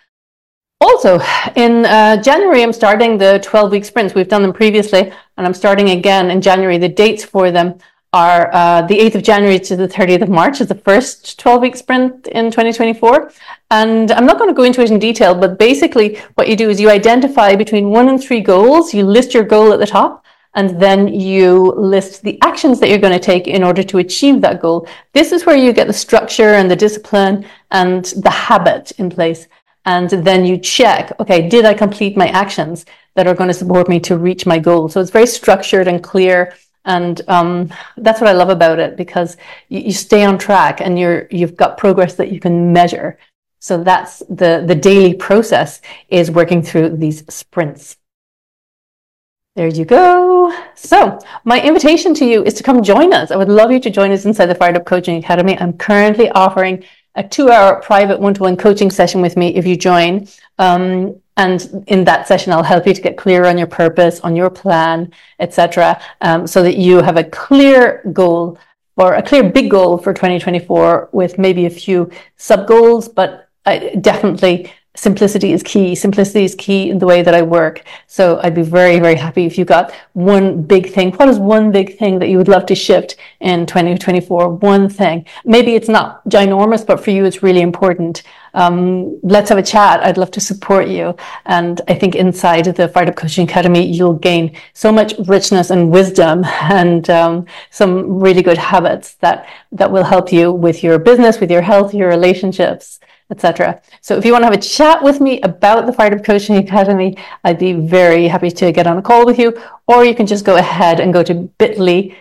Also, 0.80 1.20
in 1.54 1.86
uh, 1.86 2.20
January, 2.22 2.62
I'm 2.62 2.72
starting 2.72 3.16
the 3.16 3.40
12 3.42 3.72
week 3.72 3.84
sprints. 3.84 4.14
We've 4.14 4.28
done 4.28 4.42
them 4.42 4.52
previously, 4.52 5.12
and 5.36 5.46
I'm 5.46 5.54
starting 5.54 5.90
again 5.90 6.30
in 6.30 6.40
January. 6.40 6.78
The 6.78 6.88
dates 6.88 7.24
for 7.24 7.50
them 7.50 7.78
are 8.12 8.50
uh, 8.52 8.82
the 8.82 8.98
8th 8.98 9.16
of 9.16 9.22
January 9.22 9.58
to 9.60 9.76
the 9.76 9.88
30th 9.88 10.22
of 10.22 10.28
March 10.28 10.60
is 10.60 10.68
the 10.68 10.74
first 10.74 11.38
12 11.38 11.62
week 11.62 11.76
sprint 11.76 12.26
in 12.28 12.46
2024. 12.46 13.32
And 13.70 14.10
I'm 14.10 14.26
not 14.26 14.38
going 14.38 14.50
to 14.50 14.54
go 14.54 14.64
into 14.64 14.82
it 14.82 14.90
in 14.90 14.98
detail, 14.98 15.34
but 15.34 15.58
basically 15.58 16.20
what 16.34 16.48
you 16.48 16.56
do 16.56 16.68
is 16.70 16.80
you 16.80 16.90
identify 16.90 17.56
between 17.56 17.90
one 17.90 18.08
and 18.08 18.22
three 18.22 18.40
goals. 18.40 18.94
You 18.94 19.04
list 19.04 19.34
your 19.34 19.44
goal 19.44 19.72
at 19.72 19.80
the 19.80 19.86
top 19.86 20.25
and 20.56 20.80
then 20.80 21.06
you 21.06 21.74
list 21.76 22.22
the 22.22 22.38
actions 22.40 22.80
that 22.80 22.88
you're 22.88 22.98
going 22.98 23.12
to 23.12 23.20
take 23.20 23.46
in 23.46 23.62
order 23.62 23.82
to 23.82 23.98
achieve 23.98 24.40
that 24.40 24.60
goal. 24.60 24.88
This 25.12 25.30
is 25.30 25.44
where 25.44 25.56
you 25.56 25.72
get 25.72 25.86
the 25.86 25.92
structure 25.92 26.54
and 26.54 26.70
the 26.70 26.74
discipline 26.74 27.46
and 27.70 28.06
the 28.06 28.30
habit 28.30 28.90
in 28.92 29.10
place. 29.10 29.48
And 29.84 30.08
then 30.08 30.46
you 30.46 30.56
check, 30.56 31.12
okay, 31.20 31.46
did 31.46 31.66
I 31.66 31.74
complete 31.74 32.16
my 32.16 32.28
actions 32.28 32.86
that 33.14 33.26
are 33.26 33.34
going 33.34 33.48
to 33.48 33.54
support 33.54 33.86
me 33.86 34.00
to 34.00 34.16
reach 34.16 34.46
my 34.46 34.58
goal? 34.58 34.88
So 34.88 35.00
it's 35.00 35.10
very 35.10 35.26
structured 35.26 35.88
and 35.88 36.02
clear. 36.02 36.54
And 36.86 37.20
um, 37.28 37.70
that's 37.98 38.20
what 38.22 38.30
I 38.30 38.32
love 38.32 38.48
about 38.48 38.78
it 38.78 38.96
because 38.96 39.36
you, 39.68 39.80
you 39.80 39.92
stay 39.92 40.24
on 40.24 40.38
track 40.38 40.80
and 40.80 40.98
you're, 40.98 41.28
you've 41.30 41.56
got 41.56 41.76
progress 41.76 42.14
that 42.14 42.32
you 42.32 42.40
can 42.40 42.72
measure. 42.72 43.18
So 43.58 43.84
that's 43.84 44.20
the, 44.30 44.64
the 44.66 44.74
daily 44.74 45.12
process 45.12 45.82
is 46.08 46.30
working 46.30 46.62
through 46.62 46.96
these 46.96 47.26
sprints. 47.32 47.98
There 49.56 49.68
you 49.68 49.86
go. 49.86 50.52
So 50.74 51.18
my 51.44 51.62
invitation 51.62 52.12
to 52.16 52.26
you 52.26 52.44
is 52.44 52.52
to 52.54 52.62
come 52.62 52.82
join 52.82 53.14
us. 53.14 53.30
I 53.30 53.36
would 53.36 53.48
love 53.48 53.72
you 53.72 53.80
to 53.80 53.88
join 53.88 54.12
us 54.12 54.26
inside 54.26 54.46
the 54.46 54.54
Fired 54.54 54.76
Up 54.76 54.84
Coaching 54.84 55.16
Academy. 55.16 55.58
I'm 55.58 55.72
currently 55.72 56.28
offering 56.28 56.84
a 57.14 57.26
two 57.26 57.50
hour 57.50 57.80
private 57.80 58.20
one 58.20 58.34
to 58.34 58.42
one 58.42 58.58
coaching 58.58 58.90
session 58.90 59.22
with 59.22 59.34
me 59.34 59.56
if 59.56 59.66
you 59.66 59.74
join. 59.74 60.28
Um, 60.58 61.22
and 61.38 61.84
in 61.86 62.04
that 62.04 62.28
session, 62.28 62.52
I'll 62.52 62.62
help 62.62 62.86
you 62.86 62.92
to 62.92 63.00
get 63.00 63.16
clear 63.16 63.46
on 63.46 63.56
your 63.56 63.66
purpose, 63.66 64.20
on 64.20 64.36
your 64.36 64.50
plan, 64.50 65.10
etc., 65.40 66.02
um, 66.20 66.46
so 66.46 66.62
that 66.62 66.76
you 66.76 66.98
have 66.98 67.16
a 67.16 67.24
clear 67.24 68.02
goal 68.12 68.58
or 68.98 69.14
a 69.14 69.22
clear 69.22 69.50
big 69.50 69.70
goal 69.70 69.96
for 69.96 70.12
2024 70.12 71.08
with 71.12 71.38
maybe 71.38 71.64
a 71.64 71.70
few 71.70 72.10
sub 72.36 72.66
goals, 72.66 73.08
but 73.08 73.48
definitely 74.00 74.70
simplicity 74.96 75.52
is 75.52 75.62
key. 75.62 75.94
Simplicity 75.94 76.44
is 76.44 76.54
key 76.54 76.90
in 76.90 76.98
the 76.98 77.06
way 77.06 77.22
that 77.22 77.34
I 77.34 77.42
work. 77.42 77.82
So 78.06 78.40
I'd 78.42 78.54
be 78.54 78.62
very, 78.62 78.98
very 78.98 79.14
happy 79.14 79.44
if 79.44 79.56
you 79.58 79.64
got 79.64 79.92
one 80.14 80.62
big 80.62 80.92
thing. 80.92 81.12
What 81.12 81.28
is 81.28 81.38
one 81.38 81.70
big 81.70 81.98
thing 81.98 82.18
that 82.18 82.28
you 82.28 82.38
would 82.38 82.48
love 82.48 82.66
to 82.66 82.74
shift 82.74 83.16
in 83.40 83.66
2024? 83.66 84.48
One 84.48 84.88
thing. 84.88 85.26
Maybe 85.44 85.74
it's 85.74 85.88
not 85.88 86.24
ginormous, 86.28 86.84
but 86.84 87.02
for 87.02 87.10
you, 87.10 87.24
it's 87.24 87.42
really 87.42 87.60
important. 87.60 88.22
Um, 88.54 89.20
let's 89.22 89.50
have 89.50 89.58
a 89.58 89.62
chat. 89.62 90.02
I'd 90.02 90.16
love 90.16 90.30
to 90.32 90.40
support 90.40 90.88
you. 90.88 91.14
And 91.44 91.80
I 91.88 91.94
think 91.94 92.14
inside 92.14 92.64
the 92.64 92.88
Fired 92.88 93.10
Up 93.10 93.16
Coaching 93.16 93.46
Academy, 93.46 93.86
you'll 93.86 94.14
gain 94.14 94.56
so 94.72 94.90
much 94.90 95.14
richness 95.26 95.70
and 95.70 95.90
wisdom 95.90 96.42
and 96.44 97.08
um, 97.10 97.46
some 97.70 98.18
really 98.18 98.42
good 98.42 98.58
habits 98.58 99.14
that, 99.16 99.46
that 99.72 99.92
will 99.92 100.04
help 100.04 100.32
you 100.32 100.52
with 100.52 100.82
your 100.82 100.98
business, 100.98 101.38
with 101.38 101.50
your 101.50 101.62
health, 101.62 101.92
your 101.92 102.08
relationships 102.08 102.98
etc. 103.30 103.80
So 104.00 104.16
if 104.16 104.24
you 104.24 104.32
want 104.32 104.42
to 104.42 104.46
have 104.46 104.58
a 104.58 104.60
chat 104.60 105.02
with 105.02 105.20
me 105.20 105.40
about 105.40 105.86
the 105.86 105.92
Fired 105.92 106.14
Up 106.14 106.24
Coaching 106.24 106.56
Academy, 106.56 107.16
I'd 107.44 107.58
be 107.58 107.72
very 107.72 108.28
happy 108.28 108.50
to 108.50 108.72
get 108.72 108.86
on 108.86 108.98
a 108.98 109.02
call 109.02 109.26
with 109.26 109.38
you, 109.38 109.56
or 109.86 110.04
you 110.04 110.14
can 110.14 110.26
just 110.26 110.44
go 110.44 110.56
ahead 110.56 111.00
and 111.00 111.12
go 111.12 111.22
to 111.22 111.34
bit.ly, 111.34 112.16